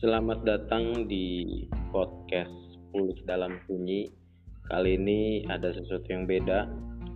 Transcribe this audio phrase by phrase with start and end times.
[0.00, 1.44] Selamat datang di
[1.92, 2.48] podcast
[2.88, 4.08] Pulih Dalam Sunyi.
[4.64, 6.64] Kali ini ada sesuatu yang beda.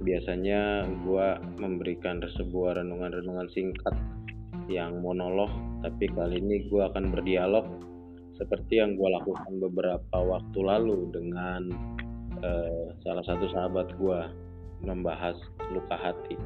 [0.05, 1.29] Biasanya gue
[1.65, 3.97] memberikan sebuah renungan-renungan singkat
[4.69, 5.49] yang monolog,
[5.81, 7.65] tapi kali ini gue akan berdialog
[8.37, 11.73] seperti yang gue lakukan beberapa waktu lalu dengan
[12.45, 14.21] uh, salah satu sahabat gue
[14.85, 15.41] membahas
[15.73, 16.37] luka hati.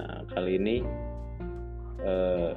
[0.00, 0.76] Nah kali ini
[2.08, 2.56] uh,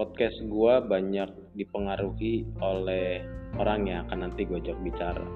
[0.00, 1.28] podcast gue banyak
[1.60, 3.20] dipengaruhi oleh
[3.60, 5.28] orang yang akan nanti gue ajak bicara.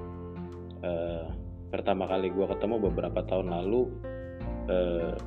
[0.81, 1.29] Uh,
[1.69, 3.93] pertama kali gue ketemu beberapa tahun lalu,
[4.73, 5.21] uh,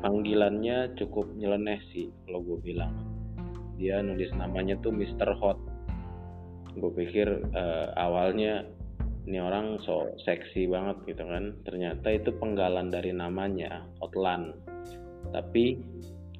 [0.00, 2.96] panggilannya cukup nyeleneh sih kalau gue bilang.
[3.76, 5.36] Dia nulis namanya tuh Mr.
[5.36, 5.60] Hot
[6.72, 8.64] gue pikir uh, awalnya
[9.28, 14.56] ini orang so seksi banget gitu kan ternyata itu penggalan dari namanya Hotlan
[15.36, 15.76] tapi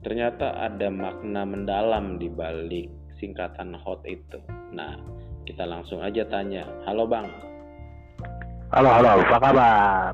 [0.03, 2.91] ternyata ada makna mendalam di balik
[3.23, 4.43] singkatan hot itu.
[4.75, 4.99] Nah
[5.47, 6.67] kita langsung aja tanya.
[6.87, 7.31] Halo bang.
[8.75, 9.13] Halo halo.
[9.23, 10.11] Apa kabar?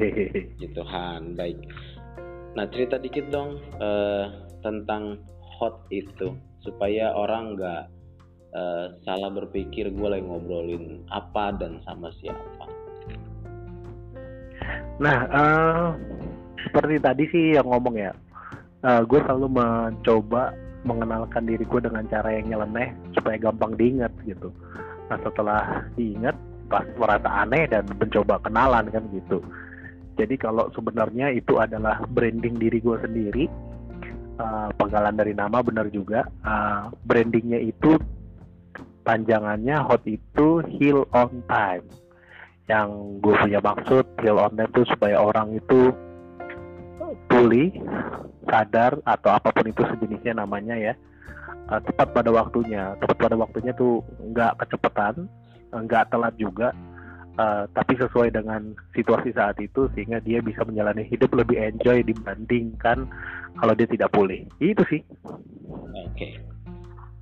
[0.60, 1.32] Gitu Han.
[1.32, 1.58] Baik.
[2.52, 4.28] Nah cerita dikit dong uh,
[4.60, 6.36] tentang hot itu.
[6.62, 7.82] Supaya orang nggak
[8.54, 12.64] uh, salah berpikir gue lagi ngobrolin apa dan sama siapa.
[15.02, 15.86] Nah, uh,
[16.62, 18.14] seperti tadi sih yang ngomong ya,
[18.82, 20.52] uh, gue selalu mencoba
[20.82, 24.50] mengenalkan diri gue dengan cara yang nyeleneh supaya gampang diingat gitu.
[25.06, 26.34] Nah setelah diingat,
[26.66, 29.38] pas merasa aneh dan mencoba kenalan kan gitu.
[30.18, 33.44] Jadi kalau sebenarnya itu adalah branding diri gue sendiri,
[34.42, 36.26] uh, penggalan dari nama benar juga.
[36.42, 37.96] Uh, brandingnya itu
[39.06, 41.86] panjangannya hot itu heal on time
[42.70, 45.90] yang gue punya maksud heal on time itu supaya orang itu
[47.28, 47.70] pulih
[48.46, 50.94] sadar atau apa pun itu sejenisnya namanya ya.
[51.70, 52.98] Uh, tepat pada waktunya.
[52.98, 55.28] Tepat pada waktunya tuh nggak kecepatan
[55.72, 56.74] nggak telat juga.
[57.32, 63.08] Uh, tapi sesuai dengan situasi saat itu sehingga dia bisa menjalani hidup lebih enjoy dibandingkan
[63.56, 64.44] kalau dia tidak pulih.
[64.60, 65.00] Itu sih.
[65.24, 66.12] Oke.
[66.12, 66.32] Okay.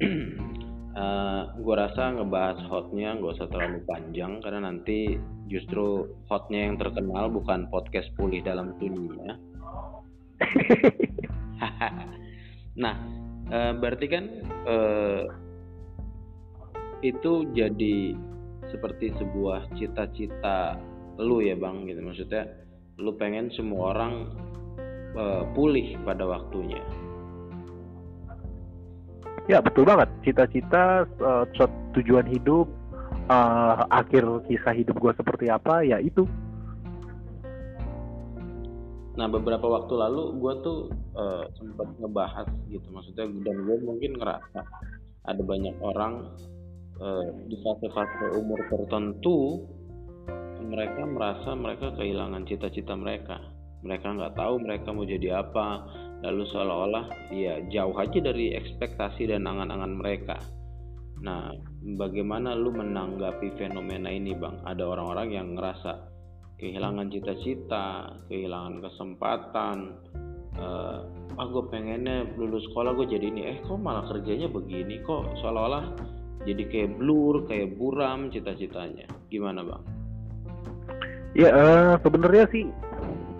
[0.96, 6.76] uh, eh, gue rasa ngebahas hotnya gak usah terlalu panjang karena nanti justru hotnya yang
[6.78, 9.38] terkenal bukan podcast pulih dalam dunia
[12.82, 12.96] nah
[13.52, 14.24] uh, berarti kan
[14.66, 15.22] uh,
[17.00, 18.16] itu jadi
[18.68, 20.76] seperti sebuah cita-cita
[21.20, 22.48] lu ya bang gitu maksudnya
[23.00, 24.28] lu pengen semua orang
[25.16, 26.80] uh, pulih pada waktunya
[29.50, 30.06] Ya betul banget.
[30.22, 31.10] Cita-cita
[31.98, 32.70] tujuan hidup,
[33.90, 36.22] akhir kisah hidup gue seperti apa, ya itu.
[39.18, 40.78] Nah beberapa waktu lalu gue tuh
[41.18, 44.60] uh, sempat ngebahas gitu, maksudnya dan gue mungkin ngerasa
[45.26, 46.30] ada banyak orang
[47.02, 49.66] uh, di fase-fase umur tertentu
[50.60, 53.40] mereka merasa mereka kehilangan cita-cita mereka.
[53.80, 55.88] Mereka nggak tahu mereka mau jadi apa,
[56.20, 60.36] lalu seolah-olah ya jauh aja dari ekspektasi dan angan-angan mereka.
[61.20, 61.52] Nah,
[62.00, 64.60] bagaimana lu menanggapi fenomena ini, Bang?
[64.64, 66.09] Ada orang-orang yang ngerasa
[66.60, 69.96] kehilangan cita-cita, kehilangan kesempatan.
[70.60, 71.08] Uh,
[71.40, 73.42] ah, gue pengennya lulus sekolah gue jadi ini.
[73.48, 75.00] Eh, kok malah kerjanya begini?
[75.00, 75.96] Kok seolah-olah
[76.44, 79.08] jadi kayak blur, kayak buram cita-citanya.
[79.32, 79.82] Gimana, Bang?
[81.32, 82.68] Ya, uh, sebenarnya sih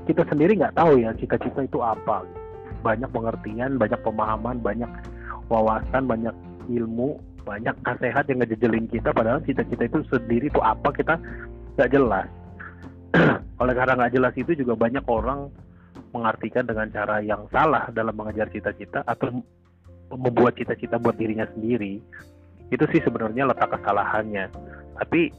[0.09, 2.25] kita sendiri nggak tahu ya cita-cita itu apa
[2.80, 4.88] banyak pengertian banyak pemahaman banyak
[5.53, 6.32] wawasan banyak
[6.70, 11.19] ilmu banyak nasihat yang ngejejelin kita padahal cita-cita itu sendiri itu apa kita
[11.76, 12.26] nggak jelas
[13.62, 15.50] oleh karena nggak jelas itu juga banyak orang
[16.10, 19.43] mengartikan dengan cara yang salah dalam mengejar cita-cita atau
[20.10, 22.03] membuat cita-cita buat dirinya sendiri.
[22.71, 24.50] Itu sih sebenarnya letak kesalahannya.
[24.98, 25.31] Tapi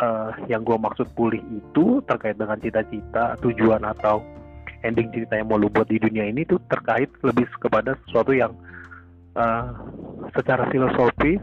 [0.00, 4.20] uh, yang gue maksud pulih itu terkait dengan cita-cita tujuan atau
[4.84, 8.52] ending cerita yang mau lu buat di dunia ini tuh terkait lebih kepada sesuatu yang
[9.34, 9.74] uh,
[10.36, 11.42] secara filosofis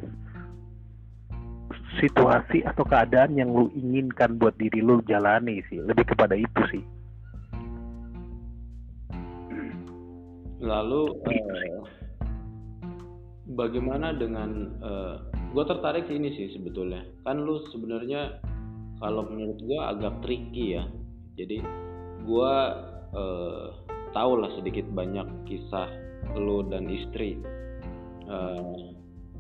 [2.00, 5.80] situasi atau keadaan yang lu inginkan buat diri lu jalani sih.
[5.80, 6.84] Lebih kepada itu sih.
[10.66, 11.86] Lalu uh,
[13.54, 15.16] bagaimana dengan uh,
[15.54, 17.06] gue tertarik sih ini sih sebetulnya.
[17.28, 18.42] Kan lu sebenarnya
[19.04, 20.84] kalau menurut gue agak tricky ya.
[21.36, 21.60] Jadi
[22.26, 22.54] gue
[23.14, 23.68] uh,
[24.16, 25.92] tahu lah sedikit banyak kisah
[26.40, 27.38] lo dan istri.
[28.26, 28.95] Uh, eh,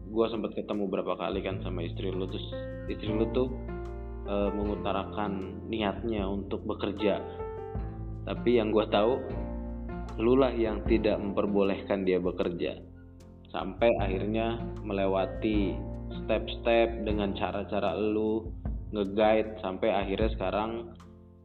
[0.06, 2.46] gue sempat ketemu berapa kali kan sama istri lo terus
[2.88, 3.50] istri lo tuh
[4.30, 7.22] uh, mengutarakan niatnya untuk bekerja.
[8.26, 9.22] Tapi yang gue tahu
[10.22, 12.82] lu lah yang tidak memperbolehkan dia bekerja.
[13.52, 15.76] Sampai akhirnya melewati
[16.24, 18.50] step-step dengan cara-cara lu
[18.96, 20.72] nge-guide sampai akhirnya sekarang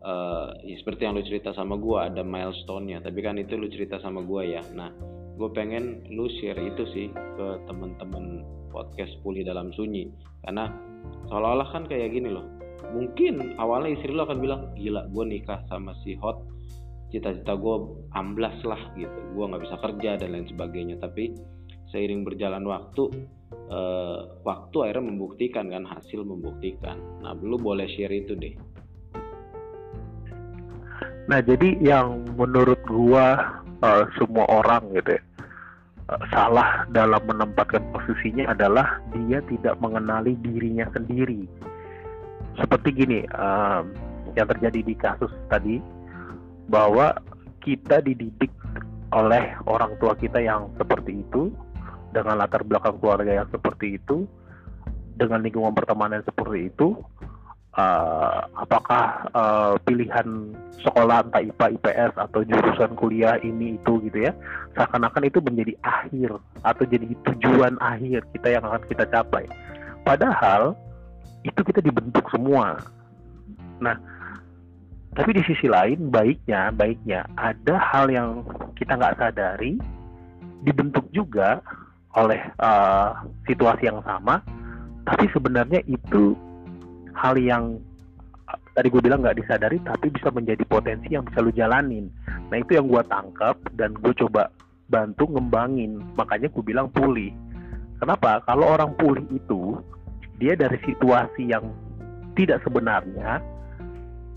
[0.05, 3.05] uh, ya seperti yang lu cerita sama gue ada milestone-nya.
[3.05, 4.63] Tapi kan itu lu cerita sama gue ya.
[4.73, 10.13] Nah gue pengen lu share itu sih ke temen-temen podcast pulih dalam sunyi.
[10.45, 10.69] Karena
[11.33, 12.45] seolah-olah kan kayak gini loh.
[12.93, 16.45] Mungkin awalnya istri lu akan bilang gila gue nikah sama si hot.
[17.09, 17.77] Cita-cita gue
[18.13, 19.19] amblas lah gitu.
[19.33, 21.01] Gue nggak bisa kerja dan lain sebagainya.
[21.01, 21.33] Tapi
[21.89, 23.09] seiring berjalan waktu
[23.73, 27.01] uh, waktu akhirnya membuktikan kan hasil membuktikan.
[27.25, 28.55] Nah lu boleh share itu deh.
[31.33, 35.23] Nah jadi yang menurut gua uh, semua orang gitu ya
[36.31, 41.47] salah dalam menempatkan posisinya adalah dia tidak mengenali dirinya sendiri.
[42.59, 43.87] Seperti gini uh,
[44.35, 45.79] yang terjadi di kasus tadi
[46.71, 47.15] bahwa
[47.63, 48.51] kita dididik
[49.11, 51.51] oleh orang tua kita yang seperti itu
[52.15, 54.27] dengan latar belakang keluarga yang seperti itu
[55.19, 56.99] dengan lingkungan pertemanan seperti itu
[57.81, 60.53] uh, apakah uh, pilihan
[60.85, 64.33] sekolah entah IPA IPS atau jurusan kuliah ini itu gitu ya
[64.77, 66.31] seakan-akan itu menjadi akhir
[66.65, 69.45] atau jadi tujuan akhir kita yang akan kita capai.
[70.05, 70.77] Padahal
[71.45, 72.81] itu kita dibentuk semua.
[73.81, 73.97] Nah
[75.11, 78.47] tapi di sisi lain baiknya baiknya ada hal yang
[78.79, 79.75] kita nggak sadari
[80.63, 81.59] dibentuk juga
[82.15, 84.39] oleh uh, situasi yang sama
[85.03, 86.39] tapi sebenarnya itu
[87.21, 87.77] hal yang
[88.49, 92.09] uh, tadi gue bilang nggak disadari tapi bisa menjadi potensi yang bisa lu jalanin.
[92.49, 94.49] Nah itu yang gue tangkap dan gue coba
[94.89, 96.01] bantu ngembangin.
[96.17, 97.31] Makanya gue bilang pulih.
[98.01, 98.41] Kenapa?
[98.49, 99.77] Kalau orang pulih itu
[100.41, 101.69] dia dari situasi yang
[102.33, 103.45] tidak sebenarnya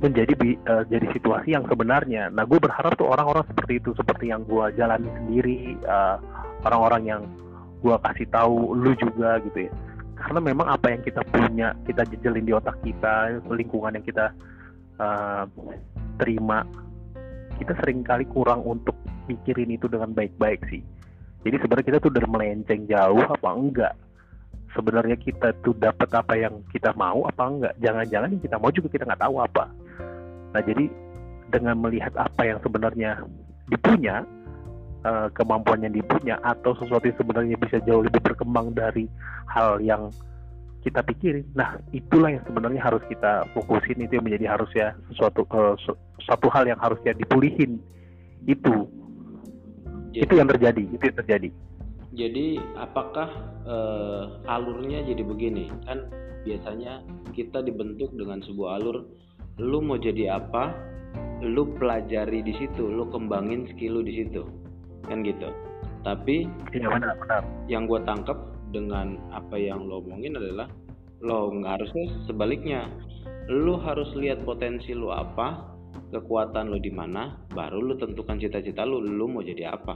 [0.04, 0.36] menjadi
[0.68, 2.28] uh, jadi situasi yang sebenarnya.
[2.28, 6.20] Nah, gue berharap tuh orang-orang seperti itu, seperti yang gue jalani sendiri, uh,
[6.68, 7.22] orang-orang yang
[7.80, 9.72] gue kasih tahu lu juga gitu ya
[10.24, 14.32] karena memang apa yang kita punya kita jejelin di otak kita lingkungan yang kita
[14.98, 15.44] uh,
[16.16, 16.64] terima
[17.60, 18.96] kita sering kali kurang untuk
[19.28, 20.82] mikirin itu dengan baik-baik sih.
[21.44, 23.94] Jadi sebenarnya kita tuh udah melenceng jauh apa enggak?
[24.74, 27.74] Sebenarnya kita tuh dapat apa yang kita mau apa enggak?
[27.84, 29.66] Jangan-jangan yang kita mau juga kita nggak tahu apa.
[30.56, 30.86] Nah jadi
[31.52, 33.22] dengan melihat apa yang sebenarnya
[33.70, 34.26] dipunya
[35.04, 39.06] uh, kemampuan yang dipunya atau sesuatu yang sebenarnya bisa jauh lebih berkembang dari
[39.52, 40.10] hal yang
[40.84, 41.48] kita pikirin.
[41.56, 45.76] Nah, itulah yang sebenarnya harus kita fokusin itu yang menjadi harusnya sesuatu uh,
[46.28, 47.80] satu hal yang harusnya dipulihin.
[48.44, 48.92] Itu.
[50.12, 51.50] Jadi, itu yang terjadi, itu yang terjadi.
[52.14, 52.48] Jadi,
[52.78, 53.30] apakah
[53.66, 55.72] uh, alurnya jadi begini?
[55.88, 56.12] Kan
[56.44, 57.02] biasanya
[57.32, 59.08] kita dibentuk dengan sebuah alur
[59.58, 60.76] lu mau jadi apa?
[61.44, 64.44] Lu pelajari di situ, lu kembangin skill lu di situ
[65.08, 65.50] kan gitu.
[66.04, 67.42] Tapi ya, benar, benar.
[67.72, 68.36] yang gue tangkap
[68.76, 70.68] dengan apa yang lo omongin adalah
[71.24, 72.92] lo nggak harusnya sebaliknya.
[73.48, 75.72] Lo harus lihat potensi lo apa
[76.12, 79.96] kekuatan lo di mana baru lo tentukan cita-cita lo lo mau jadi apa.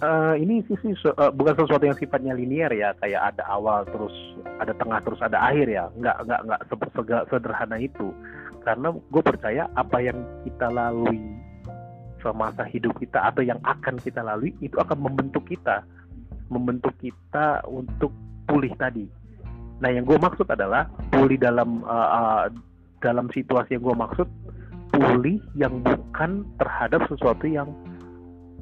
[0.00, 4.16] Uh, ini sih uh, bukan sesuatu yang sifatnya linear ya kayak ada awal terus
[4.56, 5.92] ada tengah terus ada akhir ya.
[5.96, 6.60] Nggak nggak nggak
[7.28, 8.08] sederhana itu.
[8.60, 11.39] Karena gue percaya apa yang kita lalui
[12.20, 15.84] semasa hidup kita atau yang akan kita lalui itu akan membentuk kita.
[16.50, 18.10] Membentuk kita untuk
[18.48, 19.06] pulih tadi.
[19.80, 22.44] Nah yang gue maksud adalah pulih dalam uh, uh,
[23.00, 24.28] dalam situasi yang gue maksud
[24.92, 27.70] pulih yang bukan terhadap sesuatu yang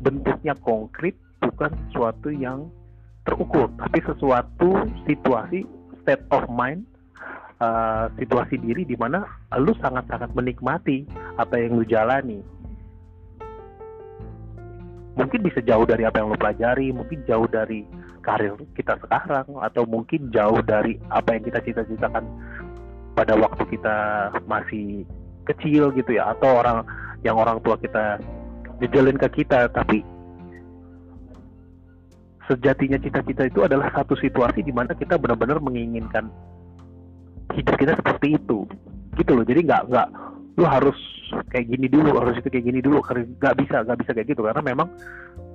[0.04, 2.70] bentuknya konkret bukan sesuatu yang
[3.26, 5.66] terukur tapi sesuatu situasi
[6.04, 6.86] state of mind
[7.58, 9.26] uh, situasi diri di mana
[9.58, 11.04] lu sangat-sangat menikmati
[11.36, 12.38] apa yang lu jalani
[15.18, 17.82] mungkin bisa jauh dari apa yang lo pelajari mungkin jauh dari
[18.22, 22.22] karir kita sekarang atau mungkin jauh dari apa yang kita cita-citakan
[23.18, 23.96] pada waktu kita
[24.46, 25.02] masih
[25.42, 26.86] kecil gitu ya atau orang
[27.26, 28.22] yang orang tua kita
[28.78, 29.66] jejelin ke kita.
[29.74, 30.06] Tapi
[32.46, 36.30] sejatinya cita-cita itu adalah satu situasi di mana kita benar-benar menginginkan
[37.58, 38.68] hidup kita seperti itu.
[39.18, 39.42] Gitu loh.
[39.42, 40.08] Jadi nggak nggak
[40.58, 40.98] lu harus
[41.52, 44.62] kayak gini dulu harus itu kayak gini dulu nggak bisa nggak bisa kayak gitu karena
[44.62, 44.88] memang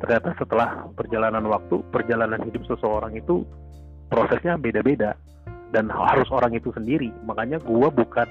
[0.04, 3.48] ternyata setelah perjalanan waktu perjalanan hidup seseorang itu
[4.12, 5.18] prosesnya beda-beda
[5.74, 8.30] dan harus orang itu sendiri makanya gua bukan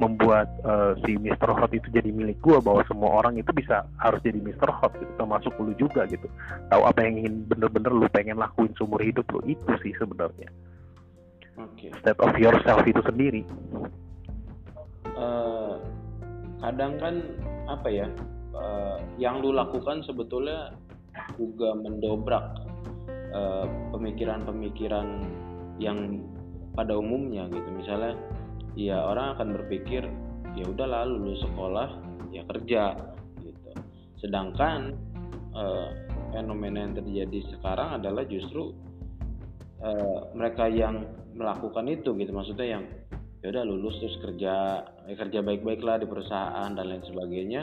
[0.00, 1.54] membuat uh, si Mr.
[1.54, 4.66] Hot itu jadi milik gua bahwa semua orang itu bisa harus jadi Mr.
[4.66, 6.26] Hot gitu termasuk lu juga gitu
[6.72, 10.50] tahu apa yang ingin bener-bener lu pengen lakuin seumur hidup lu itu sih sebenarnya
[11.54, 11.94] okay.
[12.02, 13.42] state of yourself itu sendiri
[15.14, 15.78] uh,
[16.62, 17.14] kadang kan
[17.66, 18.06] apa ya
[18.54, 20.72] uh, yang lu lakukan sebetulnya
[21.36, 22.64] juga mendobrak
[23.32, 25.08] eh, pemikiran-pemikiran
[25.76, 26.24] yang
[26.72, 27.68] pada umumnya gitu.
[27.68, 28.16] Misalnya
[28.72, 30.08] ya orang akan berpikir
[30.56, 31.88] ya udah lalu lulus sekolah
[32.32, 32.96] ya kerja
[33.44, 33.70] gitu.
[34.20, 34.96] Sedangkan
[35.52, 35.88] uh,
[36.32, 38.72] fenomena yang terjadi sekarang adalah justru
[39.84, 41.04] uh, mereka yang
[41.36, 42.32] melakukan itu gitu.
[42.32, 42.84] Maksudnya yang
[43.42, 47.62] ya udah lulus terus kerja ya kerja baik-baik lah di perusahaan dan lain sebagainya.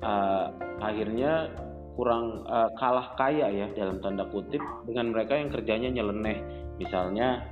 [0.00, 1.50] Uh, akhirnya
[1.98, 6.38] kurang uh, kalah kaya ya dalam tanda kutip dengan mereka yang kerjanya nyeleneh.
[6.78, 7.42] Misalnya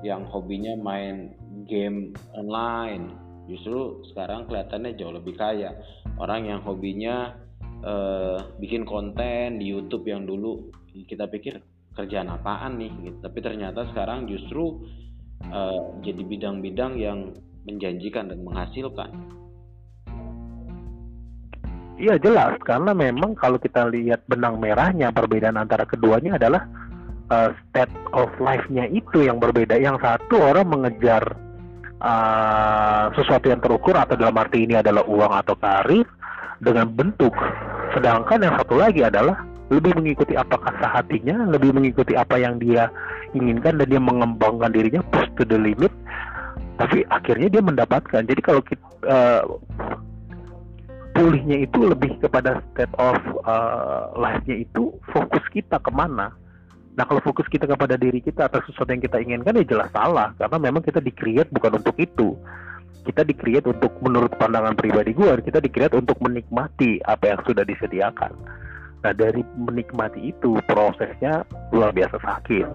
[0.00, 1.36] yang hobinya main
[1.68, 3.12] game online.
[3.48, 5.76] Justru sekarang kelihatannya jauh lebih kaya.
[6.16, 7.36] Orang yang hobinya
[7.84, 10.72] uh, bikin konten di YouTube yang dulu
[11.04, 11.60] kita pikir
[11.92, 13.18] kerjaan apaan nih gitu.
[13.20, 14.78] Tapi ternyata sekarang justru
[15.46, 17.18] uh, jadi bidang-bidang yang
[17.68, 19.10] menjanjikan dan menghasilkan.
[21.98, 22.54] Iya jelas.
[22.62, 26.62] Karena memang kalau kita lihat benang merahnya perbedaan antara keduanya adalah
[27.34, 29.74] uh, state of life-nya itu yang berbeda.
[29.74, 31.22] Yang satu orang mengejar
[31.98, 36.06] uh, sesuatu yang terukur atau dalam arti ini adalah uang atau karir
[36.62, 37.34] dengan bentuk.
[37.98, 42.88] Sedangkan yang satu lagi adalah lebih mengikuti apa kata hatinya lebih mengikuti apa yang dia
[43.34, 45.92] inginkan dan dia mengembangkan dirinya push to the limit
[46.78, 49.42] tapi akhirnya dia mendapatkan jadi kalau kita uh,
[51.18, 56.30] pulihnya itu lebih kepada state of uh, life-nya itu fokus kita ke mana
[56.98, 60.34] Nah kalau fokus kita kepada diri kita atas sesuatu yang kita inginkan ya jelas salah
[60.34, 61.14] karena memang kita di
[61.54, 62.34] bukan untuk itu.
[63.06, 68.34] Kita di untuk menurut pandangan pribadi gue kita di untuk menikmati apa yang sudah disediakan.
[69.06, 72.66] Nah dari menikmati itu prosesnya luar biasa sakit.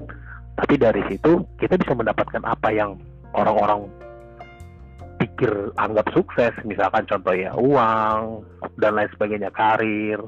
[0.53, 2.97] Tapi dari situ kita bisa mendapatkan apa yang
[3.33, 3.89] orang-orang
[5.17, 8.43] pikir anggap sukses, misalkan contoh ya uang
[8.77, 10.19] dan lain sebagainya, karir,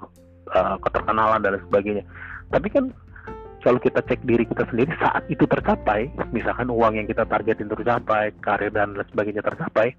[0.50, 2.04] uh, keterkenalan dan lain sebagainya.
[2.50, 2.86] Tapi kan
[3.66, 8.30] kalau kita cek diri kita sendiri saat itu tercapai, misalkan uang yang kita targetin tercapai,
[8.46, 9.98] karir dan lain sebagainya tercapai,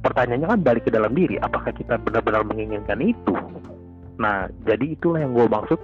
[0.00, 3.34] pertanyaannya kan balik ke dalam diri, apakah kita benar-benar menginginkan itu?
[4.20, 5.80] Nah, jadi itulah yang gue maksud,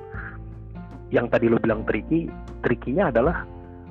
[1.11, 2.31] yang tadi lo bilang tricky,
[2.63, 3.43] trikinya adalah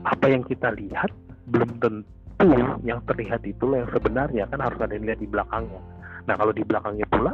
[0.05, 1.09] apa yang kita lihat
[1.50, 2.53] belum tentu
[2.85, 5.81] yang terlihat itulah yang sebenarnya kan harus ada yang lihat di belakangnya.
[6.25, 7.33] Nah kalau di belakangnya pula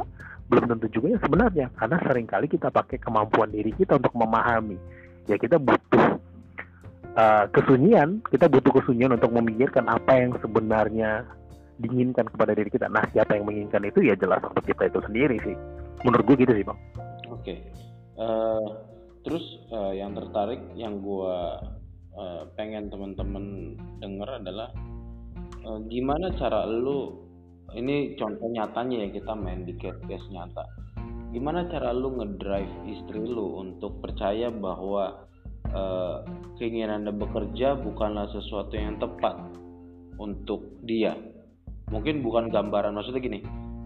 [0.52, 4.76] belum tentu juga yang sebenarnya karena sering kali kita pakai kemampuan diri kita untuk memahami
[5.30, 6.20] ya kita butuh
[7.16, 11.24] uh, kesunyian kita butuh kesunyian untuk memikirkan apa yang sebenarnya
[11.80, 15.40] diinginkan kepada diri kita nah siapa yang menginginkan itu ya jelas untuk kita itu sendiri
[15.40, 15.56] sih
[16.04, 16.78] menurut gue gitu sih bang
[17.32, 17.58] oke okay.
[18.20, 18.66] uh, eh,
[19.24, 21.36] terus uh, yang tertarik yang gue
[22.16, 24.68] uh, pengen teman-teman denger adalah
[25.64, 27.28] uh, gimana cara lu
[27.72, 30.64] ini contoh nyatanya ya kita main di case nyata.
[31.32, 35.24] Gimana cara lu ngedrive istri lu untuk percaya bahwa
[35.72, 36.20] uh,
[36.60, 39.40] keinginan anda bekerja bukanlah sesuatu yang tepat
[40.20, 41.16] untuk dia?
[41.88, 43.40] Mungkin bukan gambaran maksudnya gini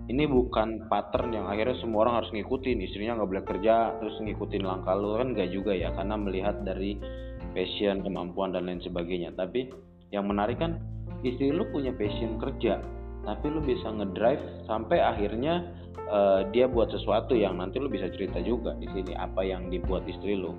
[0.07, 2.79] ini bukan pattern yang akhirnya semua orang harus ngikutin.
[2.79, 5.91] Istrinya nggak boleh kerja terus ngikutin langkah lu kan nggak juga ya.
[5.95, 6.95] Karena melihat dari
[7.57, 9.73] passion kemampuan dan lain sebagainya tapi
[10.13, 10.77] yang menarik kan
[11.25, 12.85] istri lu punya passion kerja
[13.25, 15.67] tapi lu bisa ngedrive sampai akhirnya
[16.11, 20.07] uh, dia buat sesuatu yang nanti lu bisa cerita juga di sini apa yang dibuat
[20.07, 20.55] istri lu.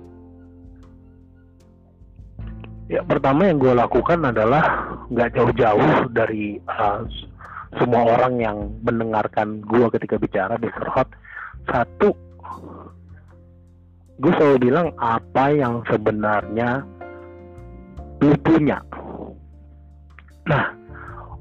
[2.88, 4.64] Ya pertama yang gue lakukan adalah
[5.12, 7.04] nggak jauh-jauh dari uh,
[7.76, 11.08] semua orang yang mendengarkan gue ketika bicara di Serhot.
[11.68, 12.16] Satu,
[14.18, 16.82] gue selalu bilang apa yang sebenarnya
[18.18, 18.82] lu punya.
[20.50, 20.74] Nah,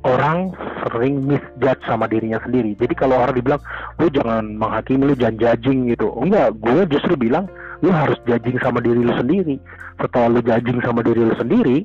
[0.05, 0.53] orang
[0.85, 2.77] sering misjudge sama dirinya sendiri.
[2.77, 3.61] Jadi kalau orang dibilang,
[3.97, 6.13] lu jangan menghakimi, lu jangan judging gitu.
[6.21, 7.49] Enggak, gue justru bilang,
[7.81, 9.57] lu harus judging sama diri lu sendiri.
[9.97, 11.77] Setelah lu judging sama diri lu sendiri,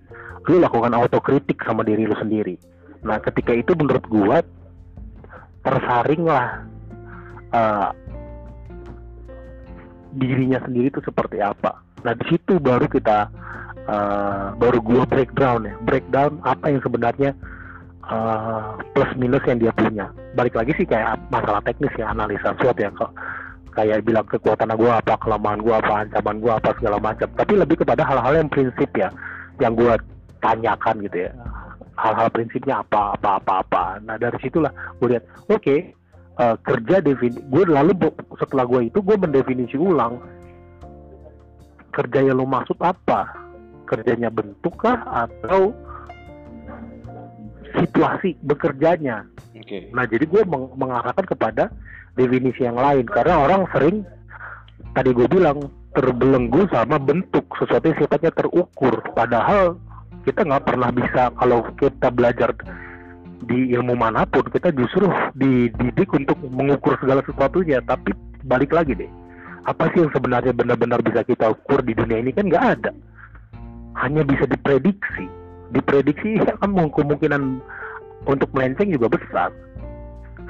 [0.51, 2.61] lu lakukan autokritik sama diri lu sendiri.
[3.03, 4.37] Nah, ketika itu menurut gue,
[5.63, 6.67] tersaring lah
[7.55, 7.95] uh,
[10.17, 11.81] dirinya sendiri itu seperti apa.
[12.03, 13.31] Nah, di situ baru kita
[13.87, 17.31] uh, baru gue breakdown ya, breakdown apa yang sebenarnya
[18.09, 20.11] uh, plus minus yang dia punya.
[20.35, 23.13] Balik lagi sih kayak masalah teknis ya analisa SWOT ya kok
[23.73, 27.29] kayak bilang kekuatan gue apa, kelemahan gue apa, ancaman gue apa segala macam.
[27.33, 29.09] Tapi lebih kepada hal-hal yang prinsip ya,
[29.59, 29.93] yang gue
[30.45, 31.33] tanyakan gitu ya.
[31.97, 33.85] Hal-hal prinsipnya apa, apa, apa, apa.
[34.05, 35.93] Nah dari situlah gue lihat, oke, okay,
[36.39, 37.93] uh, kerja defini, gue lalu
[38.39, 40.21] setelah gue itu gue mendefinisi ulang
[41.93, 43.29] kerja yang lo maksud apa?
[43.85, 45.77] Kerjanya bentuk kah atau
[47.77, 49.29] situasi bekerjanya.
[49.53, 49.93] Okay.
[49.93, 51.69] Nah jadi gue meng mengarahkan kepada
[52.17, 54.05] definisi yang lain karena orang sering
[54.93, 59.77] tadi gue bilang terbelenggu sama bentuk sesuatu yang sifatnya terukur padahal
[60.25, 62.53] kita nggak pernah bisa kalau kita belajar
[63.47, 67.83] di ilmu mana pun kita justru dididik untuk mengukur segala sesuatunya.
[67.83, 68.15] Tapi
[68.47, 69.11] balik lagi deh
[69.63, 72.35] apa sih yang sebenarnya benar-benar bisa kita ukur di dunia ini?
[72.35, 72.91] Kan nggak ada.
[74.03, 75.27] Hanya bisa diprediksi.
[75.71, 77.63] Diprediksi ya kan kemungkinan
[78.27, 79.55] untuk melenceng juga besar.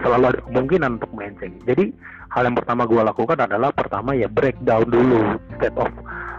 [0.00, 1.52] Selalu ada kemungkinan untuk melenceng.
[1.68, 1.92] Jadi
[2.32, 5.36] hal yang pertama gue lakukan adalah pertama ya breakdown dulu.
[5.60, 5.92] State of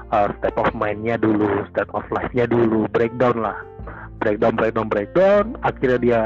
[0.09, 2.89] uh, state of mindnya dulu state of life-nya dulu.
[2.89, 3.57] Breakdown lah
[4.23, 5.45] breakdown breakdown breakdown.
[5.59, 6.21] Akhirnya dia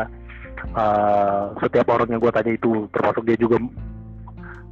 [0.78, 3.58] uh, setiap orang yang gue tanya itu termasuk dia juga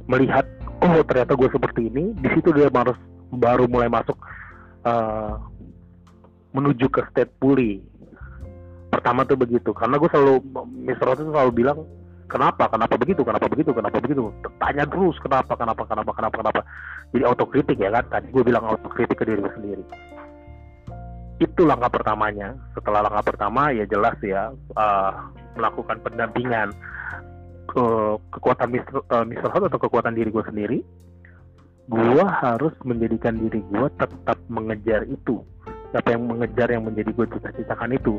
[0.06, 0.46] melihat
[0.86, 2.14] oh ternyata gue seperti ini.
[2.22, 2.94] Di situ dia harus
[3.34, 4.14] baru mulai masuk
[4.86, 5.42] uh,
[6.54, 7.82] menuju ke state pulih
[8.86, 10.40] pertama tuh begitu karena gue selalu
[10.88, 11.04] Mr.
[11.04, 11.78] Rose selalu bilang
[12.30, 12.70] kenapa?
[12.70, 13.26] Kenapa begitu?
[13.26, 13.70] Kenapa begitu?
[13.74, 14.30] Kenapa begitu?
[14.62, 15.52] Tanya terus kenapa?
[15.58, 15.82] Kenapa?
[15.84, 16.10] Kenapa?
[16.16, 16.36] Kenapa?
[16.40, 16.60] Kenapa?
[17.12, 19.84] Jadi autokritik ya kan tadi gue bilang autokritik ke diri sendiri
[21.36, 25.12] itu langkah pertamanya setelah langkah pertama ya jelas ya uh,
[25.52, 26.72] melakukan pendampingan
[27.68, 27.84] ke
[28.32, 29.04] kekuatan Mr.
[29.04, 29.50] Uh.
[29.52, 30.78] Hot atau kekuatan diri gue sendiri
[31.86, 35.44] gue harus menjadikan diri gue tetap mengejar itu
[35.92, 38.16] siapa yang mengejar yang menjadi gue cita-citakan itu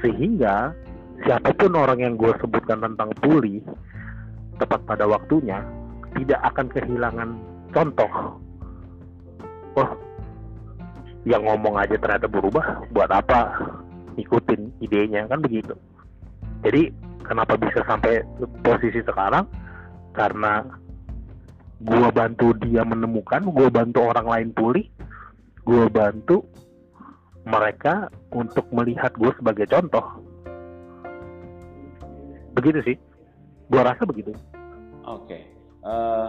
[0.00, 0.72] sehingga
[1.26, 3.60] siapa pun orang yang gue sebutkan tentang pulih
[4.56, 5.60] tepat pada waktunya
[6.14, 7.28] tidak akan kehilangan
[7.74, 8.12] contoh
[9.76, 9.90] oh
[11.22, 13.54] yang ngomong aja ternyata berubah buat apa
[14.18, 15.26] ikutin idenya?
[15.30, 15.74] Kan begitu.
[16.66, 16.90] Jadi
[17.22, 18.22] kenapa bisa sampai
[18.62, 19.46] posisi sekarang?
[20.12, 20.62] Karena
[21.82, 24.86] gua bantu dia menemukan gua bantu orang lain pulih
[25.62, 26.46] gua bantu
[27.42, 30.04] mereka untuk melihat gue sebagai contoh.
[32.54, 32.96] Begitu sih.
[33.66, 34.30] Gua rasa begitu.
[35.02, 35.26] Oke.
[35.26, 35.42] Okay.
[35.82, 36.28] uh, eh,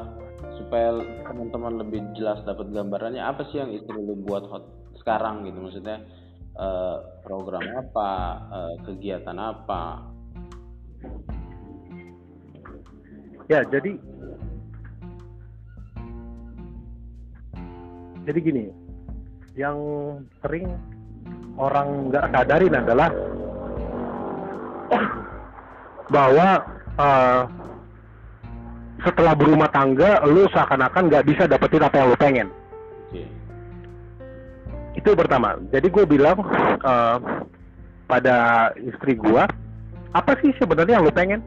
[0.58, 4.66] supaya teman-teman lebih jelas dapat gambarannya apa sih yang istri lu buat hot
[5.03, 5.60] sekarang gitu.
[5.60, 6.00] Maksudnya
[6.55, 8.11] uh, program apa
[8.48, 10.07] uh, kegiatan apa?
[13.51, 14.00] Ya jadi
[18.24, 18.66] jadi gini
[19.59, 19.77] yang
[20.39, 20.72] sering
[21.59, 23.11] orang nggak sadarin adalah
[26.09, 26.48] bahwa
[26.98, 27.44] uh,
[29.03, 32.48] setelah berumah tangga lu seakan-akan nggak bisa dapetin apa yang lu pengen
[35.03, 35.59] itu pertama.
[35.68, 36.39] Jadi gue bilang
[36.79, 37.20] uh,
[38.07, 39.44] pada istri gue
[40.16, 41.44] apa sih sebenarnya yang lo pengen?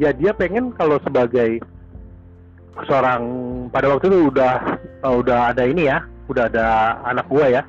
[0.00, 1.60] Ya dia pengen kalau sebagai
[2.88, 3.22] seorang
[3.68, 4.54] pada waktu itu udah
[5.04, 6.00] uh, udah ada ini ya
[6.32, 6.66] udah ada
[7.04, 7.62] anak gue ya.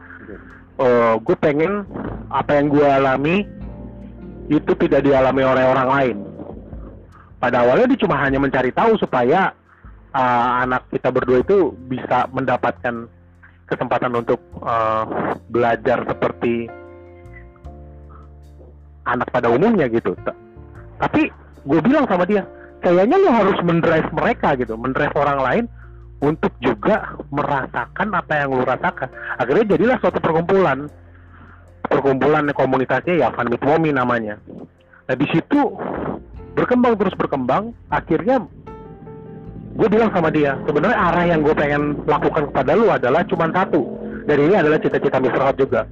[0.77, 1.83] Uh, eh, gue pengen
[2.29, 3.37] apa yang gue alami
[4.47, 6.17] itu tidak dialami oleh orang lain.
[7.41, 9.51] Pada awalnya dia cuma hanya mencari tahu supaya
[10.13, 13.09] uh, anak kita berdua itu bisa mendapatkan
[13.67, 16.71] kesempatan untuk uh, belajar seperti
[19.07, 20.15] anak pada umumnya gitu.
[20.99, 21.31] Tapi
[21.67, 22.43] gue bilang sama dia,
[22.83, 25.65] kayaknya lo harus mendrive mereka gitu, mendrive orang lain
[26.23, 29.11] untuk juga merasakan apa yang lo rasakan.
[29.37, 30.89] Akhirnya jadilah suatu perkumpulan,
[31.85, 34.39] perkumpulan komunitasnya ya with Mommy namanya.
[35.07, 35.59] Nah di situ
[36.57, 38.43] berkembang terus berkembang, akhirnya
[39.77, 43.85] gue bilang sama dia sebenarnya arah yang gue pengen lakukan kepada lu adalah cuma satu
[44.25, 45.41] dan ini adalah cita-cita Mr.
[45.41, 45.85] Hot juga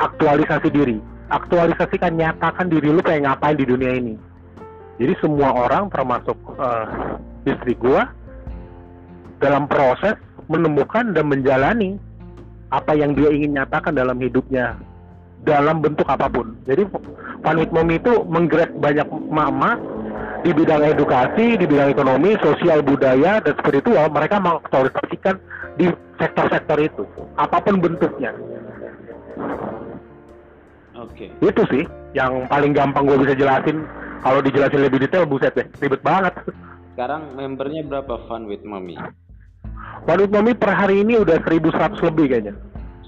[0.00, 0.96] aktualisasi diri
[1.28, 4.14] aktualisasikan nyatakan diri lu pengen ngapain di dunia ini
[4.96, 8.02] jadi semua orang termasuk uh, istri gue
[9.40, 10.16] dalam proses
[10.50, 11.96] menemukan dan menjalani
[12.70, 14.76] apa yang dia ingin nyatakan dalam hidupnya
[15.42, 16.52] dalam bentuk apa pun.
[16.68, 19.80] Jadi with Mom itu menggrab banyak mama
[20.40, 25.36] di bidang edukasi, di bidang ekonomi, sosial budaya dan spiritual mereka mengaktualisasikan
[25.76, 27.04] di sektor-sektor itu,
[27.36, 28.32] apa pun bentuknya.
[31.00, 31.32] Oke.
[31.32, 31.48] Okay.
[31.48, 33.84] Itu sih yang paling gampang gue bisa jelasin.
[34.20, 36.36] Kalau dijelasin lebih detail, buset deh, ribet banget.
[36.92, 39.00] Sekarang membernya berapa Fun with Mommy?
[40.04, 42.54] Fun with Mommy per hari ini udah 1100 lebih kayaknya.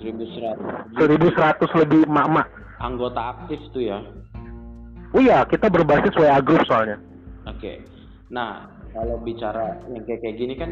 [0.00, 0.96] 1100.
[0.96, 2.48] 1100 lebih mak-mak.
[2.80, 4.00] Anggota aktif tuh ya?
[5.12, 6.96] Oh iya, kita berbasis WA group soalnya.
[7.48, 7.82] Oke.
[8.32, 10.70] Nah, kalau bicara yang kayak kayak gini kan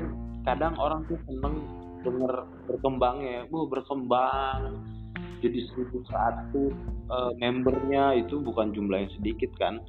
[0.48, 1.60] kadang orang tuh seneng
[2.00, 4.80] denger berkembangnya, bu berkembang
[5.40, 6.72] jadi 1100
[7.08, 9.80] uh, membernya itu bukan jumlah yang sedikit kan?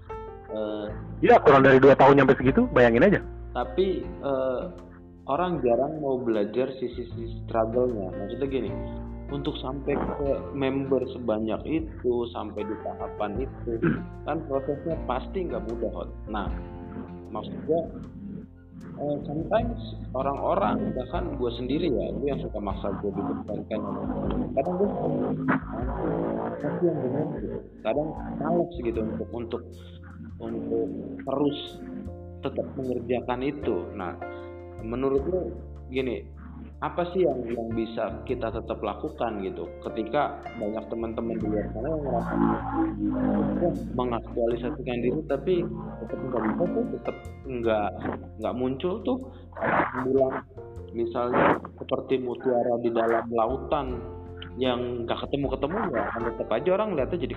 [0.52, 0.92] Uh,
[1.24, 3.20] iya kurang dari dua tahun sampai segitu, bayangin aja.
[3.56, 4.72] Tapi uh,
[5.28, 8.12] orang jarang mau belajar sisi-sisi struggle-nya.
[8.16, 8.72] Maksudnya gini,
[9.32, 13.80] untuk sampai ke member sebanyak itu sampai di tahapan itu
[14.28, 16.10] kan prosesnya pasti nggak mudah hot.
[16.28, 16.52] Nah
[17.32, 17.88] maksudnya
[19.00, 19.80] uh, sometimes
[20.12, 23.80] orang-orang bahkan gue sendiri ya gue yang suka maksa gue dipertahankan
[24.60, 24.90] kadang gue
[26.60, 27.28] tapi yang benar
[27.82, 29.64] kadang males gitu untuk untuk
[30.42, 30.90] untuk
[31.22, 31.60] terus
[32.42, 33.76] tetap mengerjakan itu.
[33.94, 34.18] Nah
[34.82, 35.42] menurut lo
[35.94, 36.26] gini
[36.82, 39.70] apa sih yang yang bisa kita tetap lakukan gitu?
[39.86, 42.34] Ketika banyak teman-teman di luar sana yang merasa
[43.94, 45.62] mengaktualisasikan diri tapi
[46.02, 47.16] tetap nggak bisa tuh tetap
[47.46, 47.90] nggak
[48.42, 49.18] nggak muncul tuh
[50.10, 50.42] bilang
[50.98, 54.02] misalnya seperti mutiara di dalam lautan
[54.58, 57.36] yang nggak ketemu ketemu ya kan tetap aja orang lihatnya jadi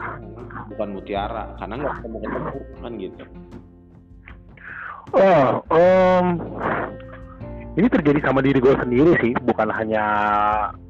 [0.72, 3.24] bukan mutiara karena nggak ketemu ketemu kan gitu.
[5.14, 6.26] Oh um,
[7.74, 10.04] ini terjadi sama diri gue sendiri sih bukan hanya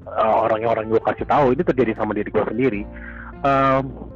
[0.05, 2.83] uh, orang yang orang gue kasih tahu ini terjadi sama diri gue sendiri.
[3.40, 4.12] Um,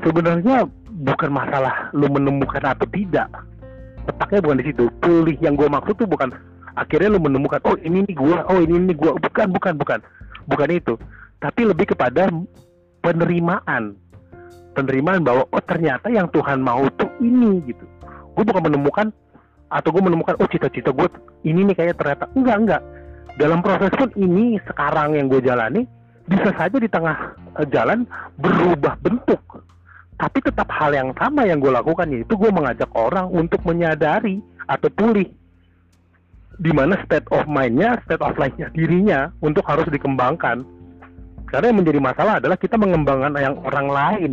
[0.00, 0.64] sebenarnya
[1.04, 3.28] bukan masalah lu menemukan atau tidak.
[4.08, 4.84] Letaknya bukan di situ.
[5.04, 6.32] Pulih yang gue maksud tuh bukan
[6.74, 10.00] akhirnya lu menemukan oh ini nih gue oh ini nih gue bukan bukan bukan.
[10.48, 10.94] Bukan itu.
[11.40, 12.32] Tapi lebih kepada
[13.04, 13.96] penerimaan.
[14.72, 17.84] Penerimaan bahwa oh ternyata yang Tuhan mau tuh ini gitu.
[18.34, 19.12] Gue bukan menemukan
[19.68, 21.08] atau gue menemukan oh cita-cita gue
[21.46, 22.28] ini nih kayak ternyata.
[22.36, 22.82] Enggak enggak.
[23.34, 25.82] Dalam proses pun ini sekarang yang gue jalani
[26.24, 28.06] bisa saja di tengah uh, jalan
[28.38, 29.42] berubah bentuk.
[30.14, 34.38] Tapi tetap hal yang sama yang gue lakukan yaitu gue mengajak orang untuk menyadari
[34.70, 35.26] atau pulih
[36.54, 40.62] di mana state of mind-nya, state of life-nya dirinya untuk harus dikembangkan.
[41.50, 44.32] Karena yang menjadi masalah adalah kita mengembangkan yang orang lain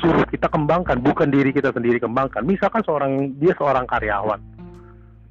[0.00, 2.42] suruh kita kembangkan bukan diri kita sendiri kembangkan.
[2.46, 4.40] Misalkan seorang dia seorang karyawan.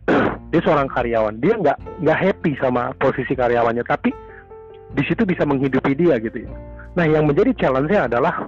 [0.54, 1.42] Dia seorang karyawan.
[1.42, 4.14] Dia nggak nggak happy sama posisi karyawannya tapi
[4.94, 6.52] di situ bisa menghidupi dia gitu ya.
[6.94, 8.46] Nah yang menjadi challenge-nya adalah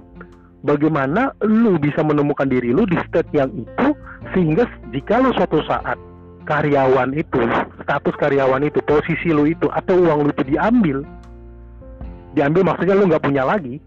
[0.62, 3.88] bagaimana lu bisa menemukan diri lu di state yang itu
[4.30, 5.98] sehingga jika lu suatu saat
[6.46, 7.42] karyawan itu
[7.82, 11.02] status karyawan itu posisi lu itu atau uang lu itu diambil
[12.38, 13.82] diambil maksudnya lu nggak punya lagi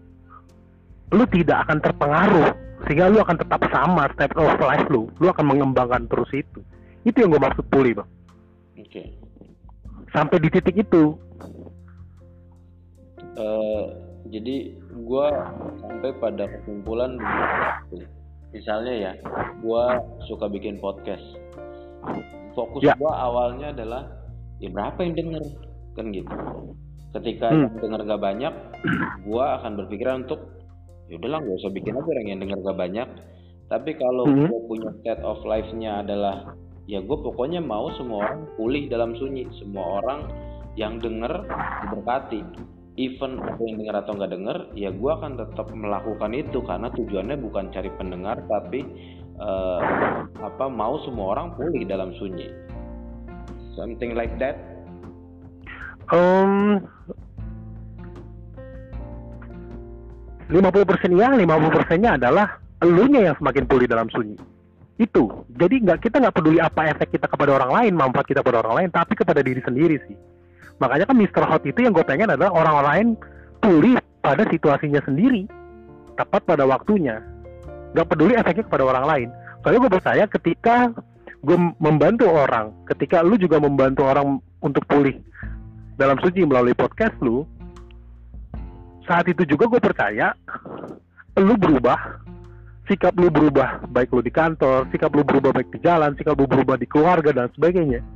[1.10, 2.50] lu tidak akan terpengaruh
[2.86, 5.10] sehingga lu akan tetap sama step of life lu.
[5.20, 6.60] Lu akan mengembangkan terus itu.
[7.04, 8.08] Itu yang gue maksud pulih bang.
[8.80, 8.88] Oke.
[8.88, 9.06] Okay.
[10.10, 11.14] sampai di titik itu.
[13.38, 13.94] Uh,
[14.26, 15.26] jadi gue
[15.80, 17.14] sampai pada kesimpulan
[18.50, 19.12] misalnya ya
[19.62, 19.84] gue
[20.26, 21.22] suka bikin podcast.
[22.58, 22.98] Fokus ya.
[22.98, 24.02] gue awalnya adalah
[24.58, 25.44] ya berapa yang denger?
[25.94, 26.34] Kan gitu.
[27.14, 27.54] Ketika hmm.
[27.54, 28.54] yang denger gak banyak
[29.26, 30.59] gue akan berpikiran untuk
[31.10, 33.08] ya udahlah nggak usah bikin aja orang yang denger gak banyak.
[33.70, 34.46] Tapi kalau hmm.
[34.50, 36.54] gue punya state of life-nya adalah
[36.86, 39.46] ya gue pokoknya mau semua orang pulih dalam sunyi.
[39.58, 40.30] Semua orang
[40.78, 41.46] yang denger
[41.86, 42.42] diberkati.
[42.98, 46.58] Even ada yang dengar atau nggak denger ya gue akan tetap melakukan itu.
[46.62, 48.82] Karena tujuannya bukan cari pendengar tapi
[49.38, 52.50] uh, apa mau semua orang pulih dalam sunyi.
[53.78, 54.58] Something like that?
[56.10, 56.82] Um
[60.50, 64.34] 50% iya, 50 persennya adalah elunya yang semakin pulih dalam sunyi.
[64.98, 65.46] Itu.
[65.56, 68.84] Jadi nggak kita nggak peduli apa efek kita kepada orang lain, manfaat kita kepada orang
[68.84, 70.16] lain, tapi kepada diri sendiri sih.
[70.82, 71.44] Makanya kan Mr.
[71.46, 73.06] Hot itu yang gue pengen adalah orang lain
[73.62, 75.46] pulih pada situasinya sendiri,
[76.18, 77.22] tepat pada waktunya.
[77.94, 79.28] Nggak peduli efeknya kepada orang lain.
[79.62, 80.76] Soalnya gue percaya ketika
[81.40, 85.16] gue membantu orang, ketika lu juga membantu orang untuk pulih
[85.96, 87.44] dalam suci melalui podcast lu,
[89.10, 90.30] saat itu juga gue percaya
[91.34, 92.22] lu berubah
[92.86, 96.46] sikap lu berubah baik lu di kantor sikap lu berubah baik di jalan sikap lu
[96.46, 98.06] berubah di keluarga dan sebagainya.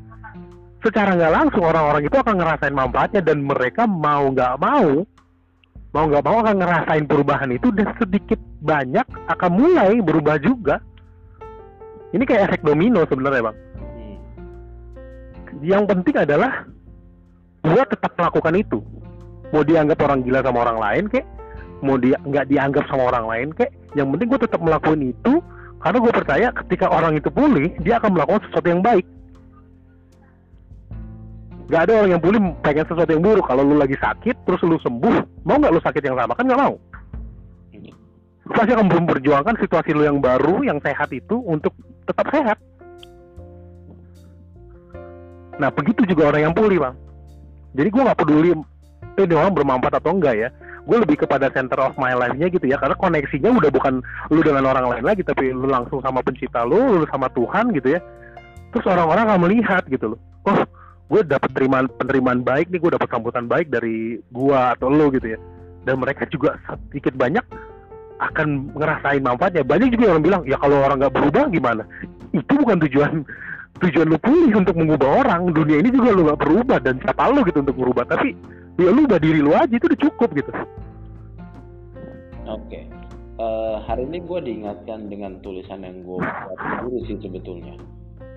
[0.86, 5.02] Secara nggak langsung orang-orang itu akan ngerasain manfaatnya dan mereka mau nggak mau
[5.94, 10.78] mau nggak mau akan ngerasain perubahan itu dan sedikit banyak akan mulai berubah juga.
[12.14, 13.58] Ini kayak efek domino sebenarnya bang.
[13.82, 14.16] Hmm.
[15.62, 16.66] yang penting adalah
[17.62, 18.78] buat tetap melakukan itu
[19.54, 21.22] mau dianggap orang gila sama orang lain kek?
[21.86, 23.70] Mau dia nggak dianggap sama orang lain kek?
[23.94, 25.32] Yang penting gue tetap melakukan itu
[25.78, 29.06] karena gue percaya ketika orang itu pulih dia akan melakukan sesuatu yang baik.
[31.64, 33.46] Gak ada orang yang pulih pengen sesuatu yang buruk.
[33.46, 36.34] Kalau lu lagi sakit terus lu sembuh mau nggak lu sakit yang sama?
[36.34, 36.74] Kan nggak mau.
[38.44, 41.72] Lu pasti akan memperjuangkan situasi lu yang baru yang sehat itu untuk
[42.04, 42.58] tetap sehat.
[45.56, 46.96] Nah begitu juga orang yang pulih bang.
[47.74, 48.50] Jadi gue nggak peduli
[49.18, 50.48] ini orang bermanfaat atau enggak ya?
[50.84, 54.68] Gue lebih kepada center of my life-nya gitu ya karena koneksinya udah bukan lu dengan
[54.68, 58.00] orang lain lagi tapi lu langsung sama pencipta lu lu sama Tuhan gitu ya.
[58.74, 60.20] Terus orang-orang akan melihat gitu loh.
[60.44, 60.60] Oh
[61.04, 65.36] gue dapet penerimaan penerimaan baik nih gue dapet sambutan baik dari gue atau lu gitu
[65.36, 65.38] ya.
[65.88, 67.44] Dan mereka juga sedikit banyak
[68.20, 69.64] akan ngerasain manfaatnya.
[69.64, 71.82] Banyak juga orang bilang ya kalau orang nggak berubah gimana?
[72.36, 73.24] Itu bukan tujuan
[73.82, 75.48] tujuan lu pulih untuk mengubah orang.
[75.50, 78.36] Dunia ini juga lu gak berubah dan siapa lu gitu untuk berubah tapi
[78.78, 80.50] ya lu ubah diri lu aja itu udah cukup gitu.
[82.44, 82.68] Oke.
[82.68, 82.84] Okay.
[83.38, 87.74] uh, hari ini gue diingatkan dengan tulisan yang gue buat sendiri sih sebetulnya.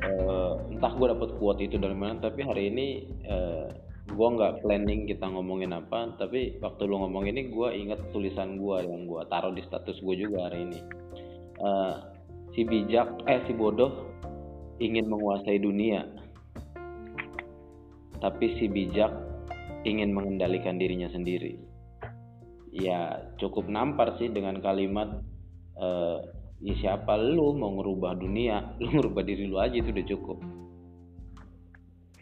[0.07, 2.87] Uh, entah gue dapet quote itu dari mana tapi hari ini
[3.27, 3.67] uh,
[4.07, 8.77] gue nggak planning kita ngomongin apa tapi waktu lu ngomong ini gue inget tulisan gue
[8.87, 10.79] yang gue taruh di status gue juga hari ini.
[11.57, 11.97] Uh,
[12.53, 14.07] si bijak eh si bodoh
[14.77, 16.05] ingin menguasai dunia.
[18.17, 19.26] Tapi si bijak
[19.87, 21.55] ingin mengendalikan dirinya sendiri.
[22.75, 25.23] Ya cukup nampar sih dengan kalimat
[25.79, 26.19] uh,
[26.59, 28.67] ya siapa lu mau ngerubah dunia?
[28.83, 30.37] Lu ngerubah diri lu aja itu udah cukup.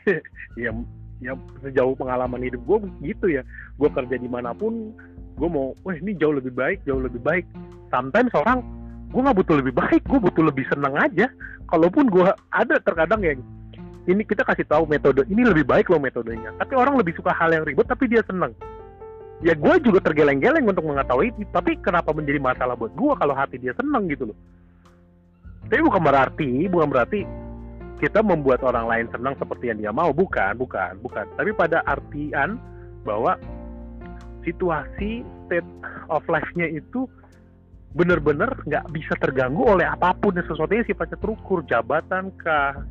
[0.56, 0.72] Ya
[1.20, 2.78] ya sejauh pengalaman hidup gue
[3.12, 3.44] gitu ya.
[3.76, 4.96] Gue kerja di mana pun
[5.36, 7.44] gue mau wah ini jauh lebih baik jauh lebih baik.
[7.92, 8.64] Sometimes orang
[9.12, 11.28] gue nggak butuh lebih baik gue butuh lebih senang aja.
[11.68, 13.42] Kalaupun gue ada terkadang yang
[14.06, 16.54] ini kita kasih tahu metode ini lebih baik loh metodenya.
[16.62, 18.54] Tapi orang lebih suka hal yang ribet tapi dia senang
[19.44, 23.76] ya gue juga tergeleng-geleng untuk mengetahui tapi kenapa menjadi masalah buat gue kalau hati dia
[23.76, 24.38] senang gitu loh.
[25.68, 27.26] Tapi bukan berarti bukan berarti
[28.00, 30.14] kita membuat orang lain senang seperti yang dia mau.
[30.16, 31.26] Bukan bukan bukan.
[31.36, 32.62] Tapi pada artian
[33.04, 33.36] bahwa
[34.46, 35.70] situasi state
[36.08, 37.10] of life-nya itu
[37.96, 41.66] benar-benar nggak bisa terganggu oleh apa pun yang sesuatu yang sifatnya terukur.
[41.66, 42.82] Jabatan kah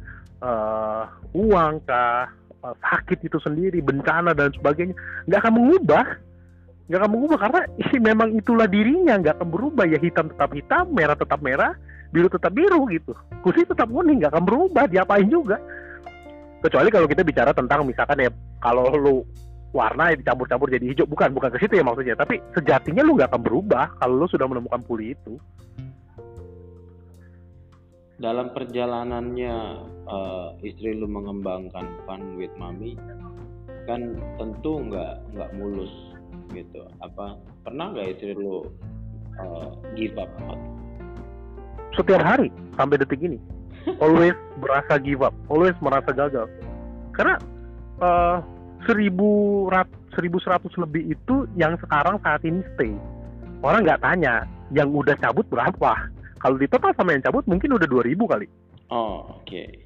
[0.43, 1.05] uh,
[1.37, 2.31] uang kah
[2.65, 4.97] uh, sakit itu sendiri bencana dan sebagainya
[5.29, 6.07] nggak akan mengubah.
[6.85, 9.85] Nggak akan mengubah karena isi memang itulah dirinya nggak akan berubah.
[9.87, 11.73] Ya hitam tetap hitam merah tetap merah
[12.15, 13.13] biru tetap biru gitu.
[13.43, 15.59] Kursi tetap kuning nggak akan berubah diapain juga?
[16.65, 18.31] Kecuali kalau kita bicara tentang misalkan ya
[18.63, 19.17] kalau lu
[19.75, 21.05] warna dicampur-campur jadi hijau.
[21.11, 22.15] Bukan bukan ke situ ya maksudnya.
[22.15, 25.37] Tapi sejatinya lu nggak akan berubah kalau lu sudah menemukan puli itu
[28.23, 29.55] dalam perjalanannya
[30.07, 32.95] uh, istri lu mengembangkan fun with mami
[33.91, 35.91] kan tentu nggak nggak mulus
[36.55, 36.87] gitu.
[37.03, 38.71] Apa pernah nggak istri lu
[39.43, 40.31] uh, give up?
[41.99, 43.39] Setiap hari sampai detik ini.
[44.05, 46.49] Always berasa give up always merasa gagal.
[47.13, 47.37] Karena
[48.01, 48.41] uh,
[48.89, 49.85] seribu rat
[50.17, 52.97] seribu seratus lebih itu yang sekarang saat ini stay.
[53.61, 56.14] Orang nggak tanya yang udah cabut berapa
[56.45, 58.45] kalau di total sama yang cabut mungkin udah dua ribu kali.
[58.93, 59.49] Oh oke.
[59.49, 59.81] Okay.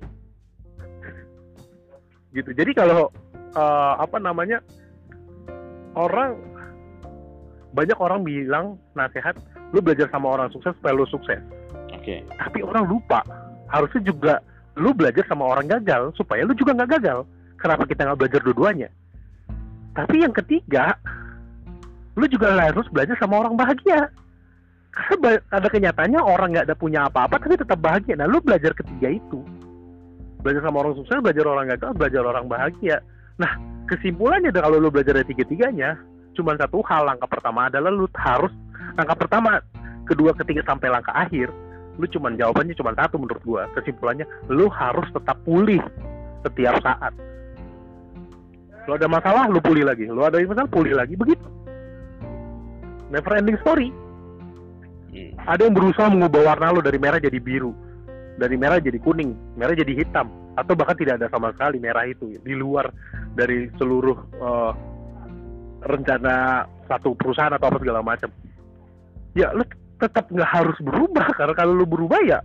[2.35, 2.51] gitu.
[2.51, 3.14] Jadi kalau
[3.55, 4.59] uh, apa namanya
[5.94, 6.35] orang
[7.71, 9.38] banyak orang bilang nasihat
[9.71, 11.38] lu belajar sama orang sukses supaya lu sukses.
[11.99, 12.25] Okay.
[12.40, 13.21] tapi orang lupa
[13.68, 14.40] harusnya juga
[14.81, 17.23] lu belajar sama orang gagal supaya lu juga nggak gagal.
[17.61, 18.88] Kenapa kita nggak belajar dua-duanya?
[19.94, 20.97] Tapi yang ketiga
[22.18, 24.11] lu juga harus belajar sama orang bahagia
[25.57, 28.19] ada kenyataannya orang nggak ada punya apa-apa tapi tetap bahagia.
[28.19, 29.41] Nah lu belajar ketiga itu.
[30.43, 33.03] Belajar sama orang sukses belajar orang gagal belajar orang bahagia.
[33.39, 33.53] Nah
[33.87, 35.99] kesimpulannya kalau lu belajar dari tiga-tiganya
[36.35, 38.53] cuma satu hal langkah pertama adalah lu harus
[38.95, 39.59] langkah pertama
[40.07, 41.51] kedua ketiga sampai langkah akhir
[41.99, 43.63] lu cuman jawabannya cuma satu menurut gua.
[43.75, 45.83] Kesimpulannya lu harus tetap pulih
[46.47, 47.11] setiap saat.
[48.87, 50.07] Lu ada masalah lu pulih lagi.
[50.07, 51.19] Lu ada masalah pulih lagi.
[51.19, 51.45] Begitu.
[53.11, 53.91] Never ending story
[55.12, 55.33] hmm.
[55.44, 57.73] ada yang berusaha mengubah warna lu dari merah jadi biru
[58.38, 62.35] dari merah jadi kuning merah jadi hitam atau bahkan tidak ada sama sekali merah itu
[62.42, 62.90] di luar
[63.35, 64.73] dari seluruh uh,
[65.87, 68.31] rencana satu perusahaan atau apa segala macam
[69.38, 69.62] ya lu
[69.99, 72.38] tetap nggak harus berubah karena kalau lu berubah ya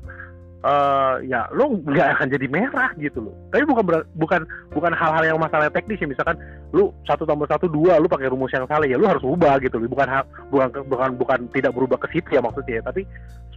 [0.63, 3.35] uh, ya lu nggak akan jadi merah gitu loh.
[3.51, 3.83] Tapi bukan
[4.15, 6.07] bukan bukan hal-hal yang masalah teknis ya.
[6.07, 6.39] Misalkan
[6.71, 9.77] lu satu tambah satu dua lu pakai rumus yang salah ya lu harus ubah gitu
[9.77, 9.91] loh.
[9.91, 12.81] Bukan hal, bukan bukan bukan tidak berubah ke situ ya maksudnya.
[12.81, 13.03] Tapi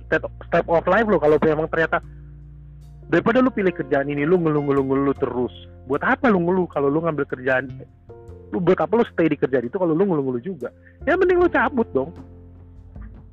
[0.07, 2.03] step step of life lo kalau memang ternyata
[3.07, 5.55] daripada lu pilih kerjaan ini lu ngeluh ngeluh ngeluh terus
[5.87, 7.71] buat apa lu ngeluh kalau lu ngambil kerjaan?
[8.55, 10.75] Lu buat apa lu stay di kerjaan itu kalau lu ngeluh ngeluh juga?
[11.07, 12.11] Ya mending lu cabut dong.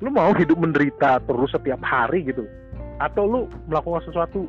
[0.03, 2.43] Lu mau hidup menderita terus setiap hari gitu
[3.01, 4.45] atau lu melakukan sesuatu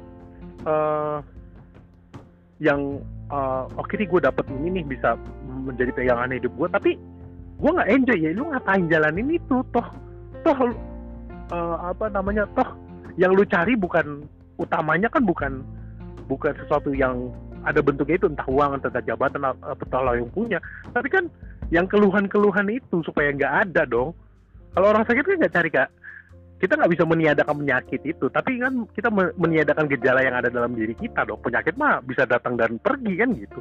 [0.69, 1.21] uh,
[2.61, 3.01] yang
[3.33, 5.17] uh, oke okay gue dapet ini nih bisa
[5.65, 6.91] menjadi pegangan hidup gue tapi
[7.59, 8.31] gue nggak enjoy ya.
[8.35, 9.87] Lu ngapain jalanin itu toh?
[10.43, 10.59] Toh
[11.55, 12.67] uh, apa namanya toh?
[13.15, 14.27] Yang lu cari bukan
[14.59, 15.63] utamanya kan bukan
[16.27, 17.31] bukan sesuatu yang
[17.65, 20.59] ada bentuknya itu entah uang entah jabatan atau lo yang punya.
[20.93, 21.31] Tapi kan
[21.73, 24.13] yang keluhan-keluhan itu supaya nggak ada dong.
[24.75, 25.89] Kalau orang sakit kan nggak cari kak
[26.65, 28.27] kita nggak bisa meniadakan penyakit itu.
[28.33, 31.45] Tapi kan kita meniadakan gejala yang ada dalam diri kita dong.
[31.45, 33.61] Penyakit mah bisa datang dan pergi kan gitu.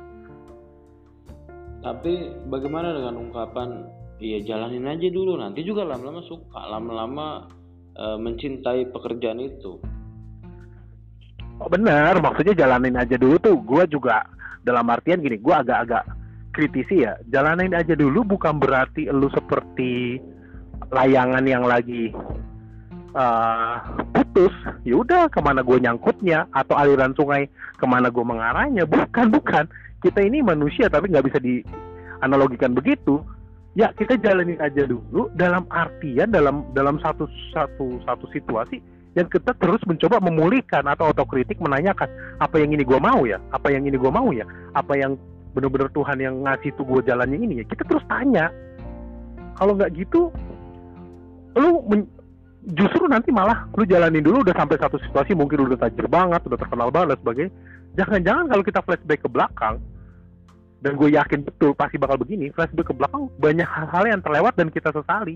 [1.84, 3.92] Tapi bagaimana dengan ungkapan
[4.24, 7.52] iya jalanin aja dulu nanti juga lama-lama suka lama-lama
[7.92, 9.84] e, mencintai pekerjaan itu.
[11.60, 13.60] Oh, bener maksudnya jalanin aja dulu tuh.
[13.68, 14.24] Gue juga
[14.63, 16.08] dalam artian gini gue agak-agak
[16.56, 17.20] kritisi ya.
[17.28, 20.24] Jalanin aja dulu bukan berarti lu seperti
[20.88, 22.16] layangan yang lagi
[23.13, 23.80] uh,
[24.13, 24.54] putus.
[24.84, 26.49] Ya udah ke mana gue nyangkutnya?
[26.52, 27.47] Atau aliran sungai
[27.78, 28.84] ke mana gue mengarahnya?
[28.86, 29.65] Bukan bukan.
[30.04, 33.23] Kita ini manusia tapi nggak bisa dianalogikan begitu.
[33.73, 35.32] Ya kita jalanin aja dulu.
[35.34, 41.62] Dalam artian dalam dalam satu satu satu situasi yang kita terus mencoba memulihkan atau otokritik
[41.62, 42.10] menanyakan
[42.41, 43.38] apa yang ini gue mau ya?
[43.54, 44.45] Apa yang ini gue mau ya?
[44.73, 45.17] Apa yang
[45.54, 47.65] benar-benar Tuhan yang ngasih tuh gue jalannya ini ya?
[47.69, 48.49] Kita terus tanya.
[49.54, 50.34] Kalau nggak gitu
[51.54, 51.86] lu
[52.63, 56.60] justru nanti malah lu jalanin dulu udah sampai satu situasi mungkin udah tajir banget udah
[56.60, 57.52] terkenal banget dan sebagainya
[57.99, 59.76] jangan-jangan kalau kita flashback ke belakang
[60.84, 64.71] dan gue yakin betul pasti bakal begini flashback ke belakang banyak hal-hal yang terlewat dan
[64.71, 65.36] kita sesali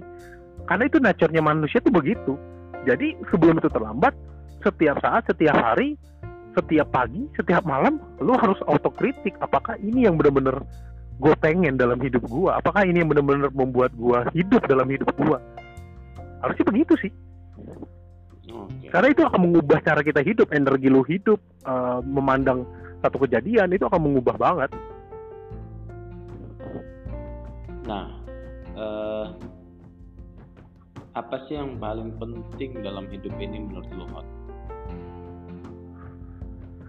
[0.68, 2.40] karena itu nature manusia tuh begitu
[2.88, 4.16] jadi sebelum itu terlambat,
[4.64, 6.00] setiap saat, setiap hari,
[6.56, 9.36] setiap pagi, setiap malam, lu harus autokritik.
[9.44, 10.64] Apakah ini yang benar-benar
[11.20, 12.48] gue pengen dalam hidup gue?
[12.48, 15.38] Apakah ini yang benar-benar membuat gue hidup dalam hidup gue?
[16.42, 17.12] Harusnya begitu sih.
[18.48, 18.90] Okay.
[18.90, 22.64] Karena itu akan mengubah cara kita hidup, energi lu hidup, uh, memandang
[23.04, 24.72] satu kejadian itu akan mengubah banget.
[27.88, 28.06] Nah,
[28.76, 29.26] uh,
[31.16, 34.28] apa sih yang paling penting dalam hidup ini menurut lo Hot?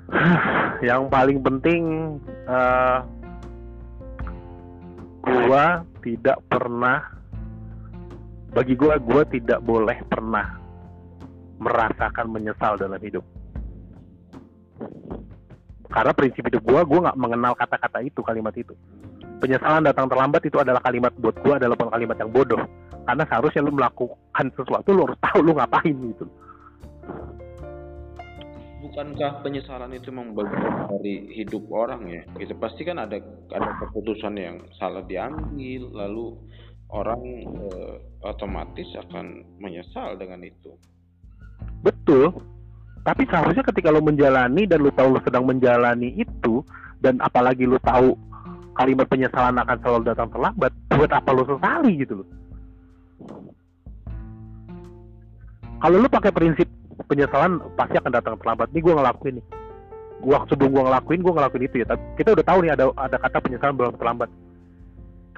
[0.89, 2.17] yang paling penting
[2.49, 3.05] uh,
[5.21, 7.18] gua tidak pernah
[8.59, 10.59] bagi gua gua tidak boleh pernah
[11.63, 13.23] merasakan menyesal dalam hidup.
[15.87, 18.75] Karena prinsip hidup gua gua nggak mengenal kata-kata itu kalimat itu.
[19.39, 22.59] Penyesalan datang terlambat itu adalah kalimat buat gua adalah kalimat yang bodoh.
[23.07, 26.27] Karena seharusnya lu melakukan sesuatu lu harus tahu lu ngapain gitu.
[28.83, 30.35] Bukankah penyesalan itu memang
[30.91, 32.23] dari hidup orang ya?
[32.43, 33.23] Gitu pasti kan ada
[33.55, 36.35] ada keputusan yang salah diambil lalu
[36.89, 40.73] orang eh, otomatis akan menyesal dengan itu.
[41.85, 42.33] Betul.
[43.05, 46.61] Tapi seharusnya ketika lu menjalani dan lu tahu lu sedang menjalani itu
[47.01, 48.13] dan apalagi lu tahu
[48.77, 52.29] kalimat penyesalan akan selalu datang terlambat buat apa lu sesali gitu loh?
[55.79, 56.67] Kalau lu pakai prinsip
[57.07, 58.69] penyesalan pasti akan datang terlambat.
[58.75, 59.47] Nih gue ngelakuin nih.
[60.19, 61.87] Gua sebelum gue ngelakuin gue ngelakuin itu ya.
[61.87, 64.31] Tapi kita udah tahu nih ada ada kata penyesalan belum terlambat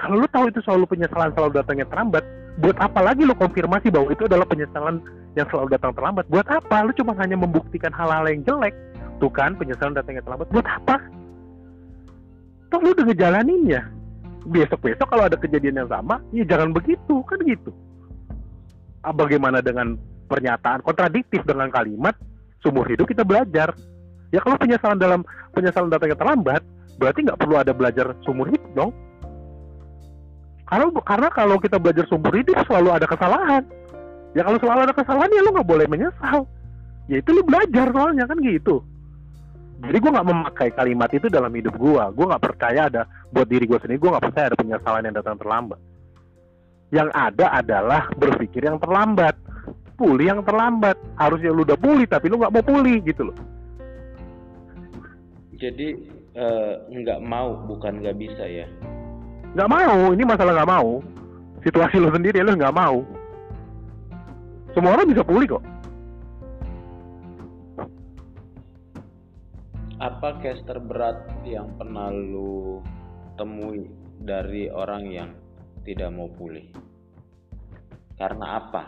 [0.00, 2.24] kalau lu tahu itu selalu penyesalan selalu datangnya terlambat
[2.60, 5.00] buat apa lagi lu konfirmasi bahwa itu adalah penyesalan
[5.38, 6.28] yang selalu datang terlambat?
[6.28, 6.76] Buat apa?
[6.84, 8.74] Lu cuma hanya membuktikan hal-hal yang jelek.
[9.22, 10.48] Tuh kan penyesalan datangnya terlambat.
[10.52, 10.96] Buat apa?
[12.68, 13.82] Toh lu udah ngejalaninnya.
[14.44, 17.22] Besok-besok kalau ada kejadian yang sama ya jangan begitu.
[17.24, 17.70] Kan gitu.
[19.00, 19.96] Ah, bagaimana dengan
[20.28, 22.12] pernyataan kontradiktif dengan kalimat
[22.60, 23.72] seumur hidup kita belajar.
[24.30, 25.24] Ya kalau penyesalan dalam
[25.56, 26.62] penyesalan datanya terlambat,
[27.00, 28.92] berarti nggak perlu ada belajar seumur hidup dong.
[30.70, 33.66] Karena karena kalau kita belajar seumur hidup selalu ada kesalahan.
[34.38, 36.46] Ya kalau selalu ada kesalahan ya lo nggak boleh menyesal.
[37.11, 38.87] Ya itu lo belajar soalnya kan gitu.
[39.80, 42.04] Jadi gue nggak memakai kalimat itu dalam hidup gue.
[42.14, 43.02] Gue nggak percaya ada
[43.35, 43.98] buat diri gue sendiri.
[43.98, 45.80] Gue nggak percaya ada penyesalan yang datang terlambat.
[46.94, 49.35] Yang ada adalah berpikir yang terlambat
[50.00, 53.37] pulih yang terlambat harusnya lu udah pulih tapi lu nggak mau pulih gitu loh
[55.61, 55.88] jadi
[56.40, 58.66] uh, nggak mau bukan nggak bisa ya
[59.54, 60.90] nggak mau ini masalah nggak mau.
[61.60, 63.04] Situasi lu sendiri lu nggak mau.
[64.72, 65.64] Semua orang bisa pulih kok.
[70.00, 72.80] Apa case terberat yang pernah lu
[73.36, 73.84] temui
[74.24, 75.30] dari orang yang
[75.84, 76.64] tidak mau pulih?
[78.16, 78.82] Karena apa?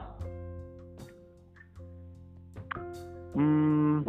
[3.33, 4.05] Hmm,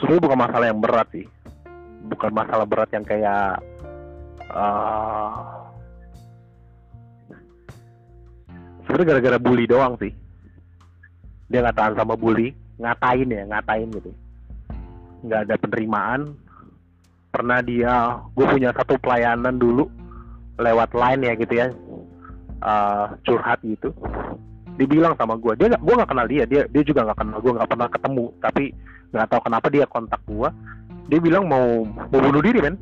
[0.00, 1.28] sebenarnya bukan masalah yang berat sih,
[2.08, 3.60] bukan masalah berat yang kayak
[4.52, 5.30] uh,
[8.84, 10.12] sebenarnya gara-gara bully doang sih.
[11.50, 14.10] Dia nggak tahan sama bully, ngatain ya, ngatain gitu.
[15.26, 16.20] Nggak ada penerimaan.
[17.30, 19.86] Pernah dia, gue punya satu pelayanan dulu
[20.58, 21.66] lewat line ya gitu ya,
[22.64, 23.94] uh, curhat gitu
[24.80, 27.68] dibilang sama gue dia gue nggak kenal dia dia dia juga nggak kenal gue nggak
[27.68, 28.64] pernah ketemu tapi
[29.12, 30.48] nggak tahu kenapa dia kontak gue
[31.10, 32.78] dia bilang mau mau bunuh diri men.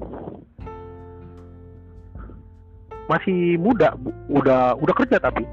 [3.08, 5.48] Masih muda bu, udah udah kerja tapi.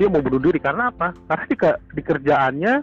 [0.00, 1.12] Dia mau bunuh diri karena apa?
[1.28, 1.56] Karena di,
[1.92, 2.74] di kerjaannya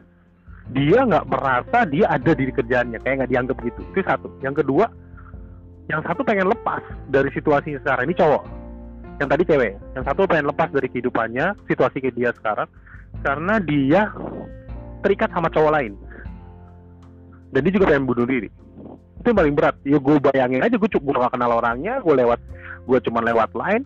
[0.72, 3.02] dia nggak merasa dia ada di kerjaannya.
[3.02, 3.82] Kayak nggak dianggap gitu.
[3.90, 4.30] Itu satu.
[4.46, 4.86] Yang kedua
[5.90, 8.06] yang satu pengen lepas dari situasi sekarang.
[8.06, 8.44] Ini cowok.
[9.18, 9.74] Yang tadi cewek.
[9.98, 12.70] Yang satu pengen lepas dari kehidupannya situasi kayak dia sekarang.
[13.26, 14.14] Karena dia
[15.02, 15.98] terikat sama cowok lain.
[17.50, 18.61] Dan dia juga pengen bunuh diri
[19.22, 19.76] itu yang paling berat.
[19.86, 22.40] Ya gue bayangin aja gue cukup gak kenal orangnya gue lewat
[22.90, 23.86] gue cuma lewat line.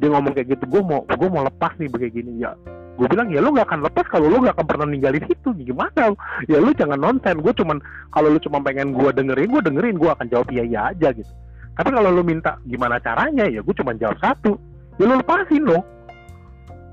[0.00, 2.54] Dia ngomong kayak gitu gue mau gue mau lepas nih begini ya
[3.00, 5.50] gue bilang ya lu gak akan lepas kalau lu gak akan pernah ninggalin itu.
[5.58, 6.14] Gimana?
[6.46, 7.42] Ya lu jangan nonsen.
[7.42, 7.82] Gue cuman
[8.14, 9.96] kalau lu cuma pengen gue dengerin gue dengerin.
[9.98, 11.32] Gue akan jawab iya iya aja gitu.
[11.74, 14.54] Tapi kalau lu minta gimana caranya ya gue cuma jawab satu.
[14.96, 15.82] Ya lu lepasin lo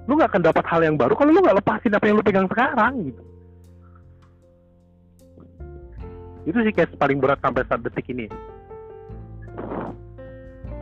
[0.07, 2.47] lu gak akan dapat hal yang baru kalau lu gak lepasin apa yang lu pegang
[2.47, 3.21] sekarang gitu
[6.47, 8.31] itu sih kayak paling berat sampai saat detik ini.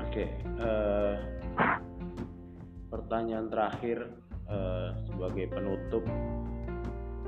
[0.05, 0.29] Oke okay,
[0.61, 1.13] uh, eh,
[2.93, 4.13] pertanyaan terakhir
[4.45, 6.05] uh, sebagai penutup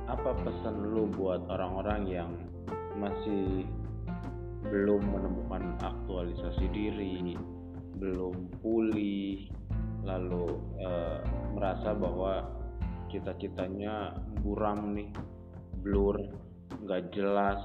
[0.06, 2.32] apa pesan lu buat orang-orang yang
[2.96, 3.66] masih
[4.70, 7.36] belum menemukan aktualisasi diri
[7.98, 9.50] belum pulih
[10.06, 11.20] lalu uh,
[11.58, 12.46] merasa bahwa
[13.10, 14.16] cita-citanya
[14.46, 15.10] buram nih
[15.82, 16.16] blur
[16.86, 17.60] nggak jelas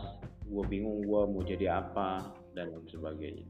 [0.53, 2.21] gue bingung gue mau jadi apa
[2.53, 3.49] dan lain sebagainya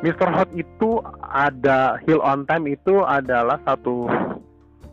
[0.00, 0.28] Mr.
[0.32, 4.08] Hot itu ada Hill on Time itu adalah satu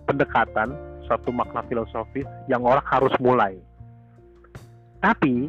[0.03, 0.75] pendekatan,
[1.07, 3.55] satu makna filosofis yang orang harus mulai.
[4.99, 5.47] Tapi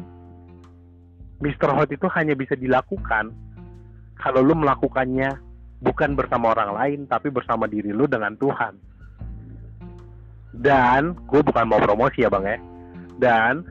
[1.43, 1.75] Mr.
[1.75, 3.35] Hot itu hanya bisa dilakukan
[4.15, 5.35] kalau lu melakukannya
[5.83, 8.79] bukan bersama orang lain tapi bersama diri lu dengan Tuhan.
[10.55, 12.68] Dan gue bukan mau promosi ya bang ya
[13.19, 13.67] dan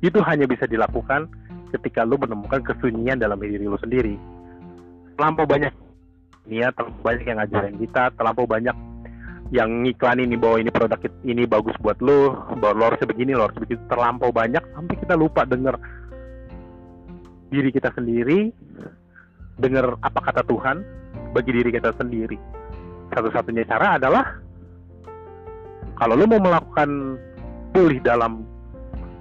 [0.00, 1.28] itu hanya bisa dilakukan
[1.76, 4.16] ketika lu menemukan kesunyian dalam diri lu sendiri.
[5.14, 5.72] Terlampau banyak
[6.48, 8.76] ya terlampau banyak yang ngajarin kita terlampau banyak
[9.52, 13.48] yang ngiklan ini bahwa ini produk ini bagus buat lo bahwa lo harus begini lo
[13.48, 13.80] harus begitu.
[13.86, 15.76] Terlampau banyak sampai kita lupa denger
[17.52, 18.50] diri kita sendiri
[19.60, 20.82] dengar apa kata Tuhan
[21.36, 22.38] bagi diri kita sendiri.
[23.14, 24.24] Satu-satunya cara adalah
[25.94, 27.18] kalau lo mau melakukan
[27.70, 28.53] pulih dalam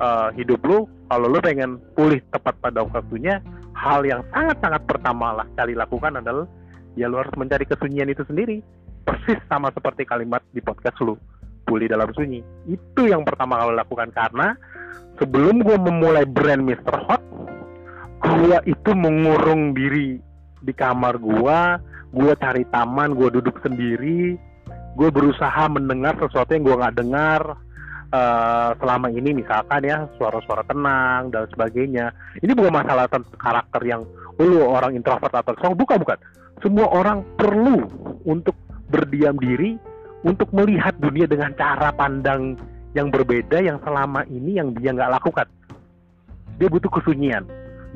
[0.04, 3.39] uh, hidup lu kalau lu pengen pulih tepat pada waktunya
[3.72, 6.43] hal yang sangat-sangat pertama lah kali lakukan adalah
[6.99, 8.60] ya lu harus mencari kesunyian itu sendiri
[9.08, 11.16] persis sama seperti kalimat di podcast lu
[11.64, 14.54] pulih dalam sunyi itu yang pertama kali lakukan karena
[15.18, 16.95] sebelum gue memulai brand Mr.
[17.08, 17.24] Hot
[18.24, 20.20] gue itu mengurung diri
[20.64, 21.60] di kamar gue
[22.14, 24.38] gue cari taman gue duduk sendiri
[24.93, 27.41] gue berusaha mendengar sesuatu yang gue nggak dengar
[28.14, 32.14] uh, selama ini misalkan ya suara-suara tenang dan sebagainya.
[32.39, 34.05] Ini bukan masalah tentang karakter yang
[34.38, 36.20] oh, lu orang introvert atau extrovert bukan bukan.
[36.61, 37.84] Semua orang perlu
[38.24, 38.55] untuk
[38.88, 39.76] berdiam diri
[40.24, 42.55] untuk melihat dunia dengan cara pandang
[42.93, 45.49] yang berbeda yang selama ini yang dia nggak lakukan.
[46.61, 47.43] Dia butuh kesunyian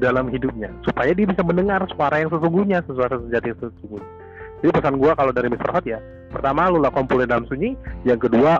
[0.01, 4.09] dalam hidupnya supaya dia bisa mendengar suara yang sesungguhnya suara sejati yang sesungguhnya.
[4.57, 5.69] Jadi pesan gue kalau dari Mr.
[5.69, 6.01] Hot ya
[6.33, 8.57] pertama lu lakukan pulih dalam sunyi yang kedua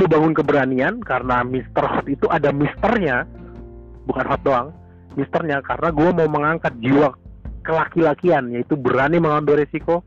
[0.00, 3.28] lu bangun keberanian karena Mister Hot itu ada misternya
[4.08, 4.72] bukan hot doang
[5.12, 7.12] misternya karena gue mau mengangkat jiwa
[7.60, 10.00] kelaki-lakian yaitu berani mengambil resiko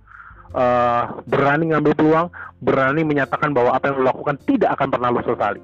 [0.57, 2.27] uh, berani ngambil peluang
[2.57, 5.61] berani menyatakan bahwa apa yang lo lakukan tidak akan pernah lo sesali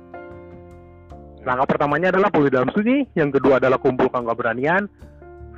[1.42, 4.86] langkah pertamanya adalah pulih dalam sunyi yang kedua adalah kumpulkan keberanian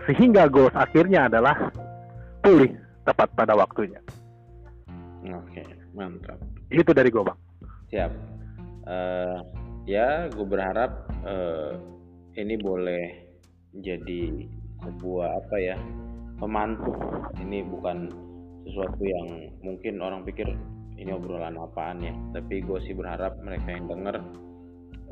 [0.07, 1.69] sehingga goals akhirnya adalah
[2.41, 2.73] pulih
[3.05, 4.01] tepat pada waktunya.
[5.29, 5.61] Oke
[5.93, 6.41] mantap.
[6.73, 7.37] Itu dari gue bang.
[7.93, 8.30] Siap
[8.91, 9.39] uh,
[9.87, 11.79] ya gue berharap uh,
[12.35, 13.31] ini boleh
[13.79, 14.51] jadi
[14.83, 15.77] sebuah apa ya
[16.41, 16.97] pemantik
[17.39, 18.11] ini bukan
[18.65, 19.27] sesuatu yang
[19.63, 20.51] mungkin orang pikir
[21.01, 22.13] ini obrolan apaan ya.
[22.37, 24.15] Tapi gue sih berharap mereka yang denger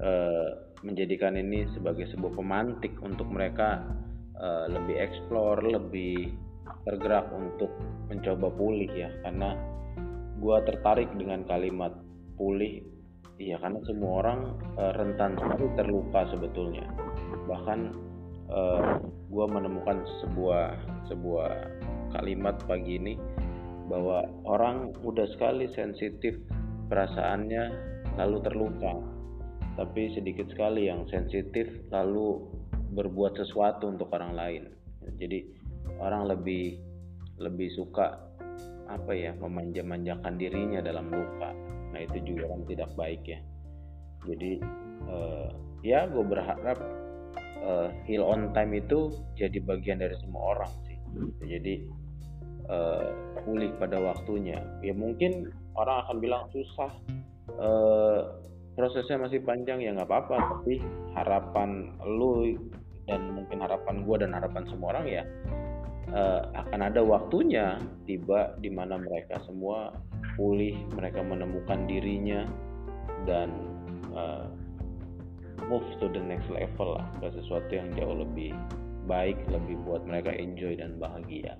[0.01, 0.47] uh,
[0.85, 3.81] menjadikan ini sebagai sebuah pemantik untuk mereka
[4.37, 6.33] uh, lebih eksplor lebih
[6.85, 7.73] tergerak untuk
[8.09, 9.09] mencoba pulih ya.
[9.25, 9.57] Karena
[10.39, 11.93] gue tertarik dengan kalimat
[12.37, 12.98] pulih
[13.39, 14.39] Iya, karena semua orang
[14.75, 16.83] uh, rentan sekali terluka sebetulnya.
[17.47, 17.79] Bahkan
[18.51, 18.83] uh, eh,
[19.31, 20.75] gue menemukan sebuah
[21.07, 21.49] sebuah
[22.19, 23.15] kalimat pagi ini
[23.87, 26.35] bahwa orang mudah sekali sensitif
[26.91, 27.63] perasaannya
[28.19, 28.93] lalu terluka,
[29.79, 31.65] tapi sedikit sekali yang sensitif
[31.95, 32.43] lalu
[32.91, 34.63] berbuat sesuatu untuk orang lain.
[35.15, 35.47] Jadi
[36.03, 36.75] orang lebih
[37.39, 38.19] lebih suka
[38.91, 43.39] apa ya memanja-manjakan dirinya dalam luka nah itu juga kan tidak baik ya.
[44.27, 44.59] Jadi
[45.07, 45.49] uh,
[45.81, 46.77] ya gue berharap
[47.63, 50.97] uh, heal on time itu jadi bagian dari semua orang sih.
[51.47, 51.73] Jadi
[52.67, 53.09] uh,
[53.47, 54.59] pulih pada waktunya.
[54.83, 56.91] Ya mungkin orang akan bilang susah
[57.57, 58.19] uh,
[58.75, 60.61] prosesnya masih panjang ya nggak apa-apa.
[60.61, 60.83] Tapi
[61.15, 62.59] harapan lu
[63.09, 65.23] dan mungkin harapan gue dan harapan semua orang ya
[66.13, 69.93] uh, akan ada waktunya tiba di mana mereka semua
[70.39, 72.47] pulih, mereka menemukan dirinya
[73.27, 73.49] dan
[74.15, 74.47] uh,
[75.67, 77.05] move to the next level lah.
[77.19, 78.55] Ke sesuatu yang jauh lebih
[79.09, 81.57] baik lebih buat mereka enjoy dan bahagia.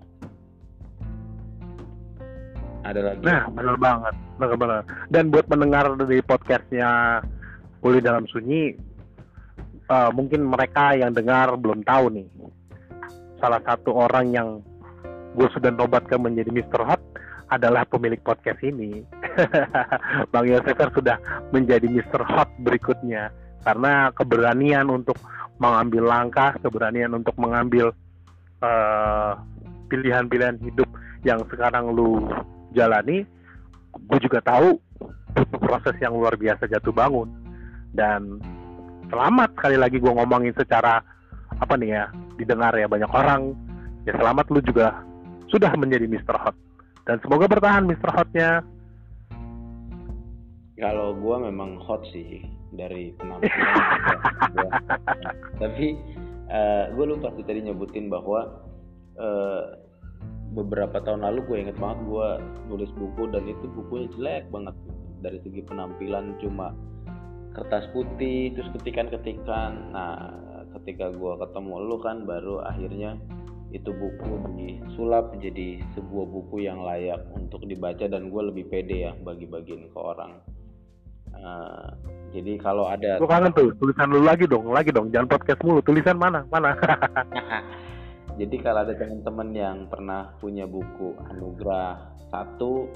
[2.86, 3.24] Ada lagi?
[3.28, 4.16] Nah benar banget.
[4.40, 4.82] Benar benar.
[5.12, 7.20] Dan buat mendengar dari podcastnya
[7.80, 8.76] Pulih dalam sunyi
[9.88, 12.28] uh, mungkin mereka yang dengar belum tahu nih
[13.40, 14.48] salah satu orang yang
[15.34, 16.84] gue sudah nobatkan menjadi Mr.
[16.86, 17.02] Hot
[17.50, 19.02] adalah pemilik podcast ini.
[20.32, 21.18] Bang Yosefer sudah
[21.50, 22.22] menjadi Mr.
[22.22, 23.34] Hot berikutnya
[23.66, 25.18] karena keberanian untuk
[25.60, 27.92] mengambil langkah, keberanian untuk mengambil
[28.64, 29.32] eh,
[29.90, 30.88] pilihan-pilihan hidup
[31.28, 32.24] yang sekarang lu
[32.72, 33.26] jalani,
[34.08, 34.78] gue juga tahu
[35.60, 37.30] proses yang luar biasa jatuh bangun
[37.94, 38.38] dan
[39.10, 41.02] selamat sekali lagi gue ngomongin secara
[41.60, 42.04] apa nih ya
[42.40, 43.56] didengar ya banyak orang
[44.08, 45.04] ya selamat lu juga
[45.52, 46.36] sudah menjadi Mr.
[46.40, 46.56] Hot
[47.04, 48.10] dan semoga bertahan Mr.
[48.16, 48.64] Hotnya
[50.80, 53.76] kalau gue memang hot sih dari penampilan
[55.62, 56.00] tapi
[56.48, 58.64] uh, eh, gue lupa sih tadi nyebutin bahwa
[59.20, 59.64] uh,
[60.56, 62.30] beberapa tahun lalu gue inget banget gue
[62.72, 64.76] nulis buku dan itu bukunya jelek banget
[65.20, 66.74] dari segi penampilan cuma
[67.54, 70.32] kertas putih terus ketikan-ketikan nah
[70.90, 73.14] ketika gue ketemu lu kan baru akhirnya
[73.70, 79.14] itu buku disulap menjadi sebuah buku yang layak untuk dibaca dan gue lebih pede ya
[79.22, 80.42] bagi-bagiin ke orang.
[81.30, 81.94] Uh,
[82.34, 85.78] jadi kalau ada gue kangen tuh tulisan lu lagi dong lagi dong jangan podcast mulu
[85.86, 86.74] tulisan mana mana?
[88.40, 92.90] Jadi kalau ada teman-teman yang pernah punya buku anugerah satu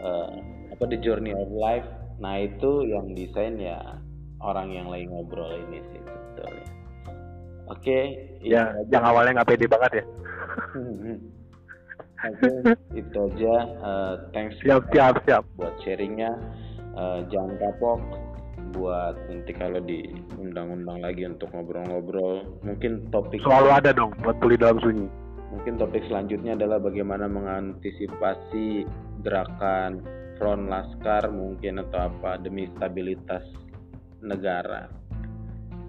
[0.00, 0.32] uh,
[0.72, 1.84] apa The Journey of Life
[2.16, 4.00] nah itu yang desain ya
[4.40, 6.80] orang yang lagi ngobrol ini sih sebetulnya
[7.70, 7.86] Oke.
[7.86, 8.04] Okay,
[8.42, 10.04] ya, yang awalnya nggak pede banget ya.
[12.20, 12.50] Oke,
[12.92, 13.54] itu aja.
[13.80, 14.58] Uh, thanks.
[14.60, 15.46] Siap, siap, siap.
[15.56, 16.34] Buat sharingnya.
[16.92, 18.02] Uh, jangan kapok
[18.70, 22.44] buat nanti kalau diundang-undang lagi untuk ngobrol-ngobrol.
[22.62, 25.06] Mungkin topik selalu ada dong buat pulih dalam sunyi.
[25.50, 28.86] Mungkin topik selanjutnya adalah bagaimana mengantisipasi
[29.26, 30.02] gerakan
[30.38, 33.42] front laskar mungkin atau apa demi stabilitas
[34.22, 34.99] negara.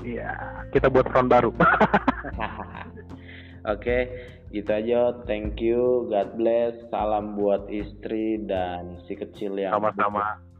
[0.01, 0.31] Iya,
[0.73, 1.49] kita buat front baru.
[1.61, 2.89] Oke,
[3.65, 4.01] okay,
[4.49, 5.21] gitu aja.
[5.29, 6.73] Thank you, God bless.
[6.89, 10.50] Salam buat istri dan si kecil yang sama-sama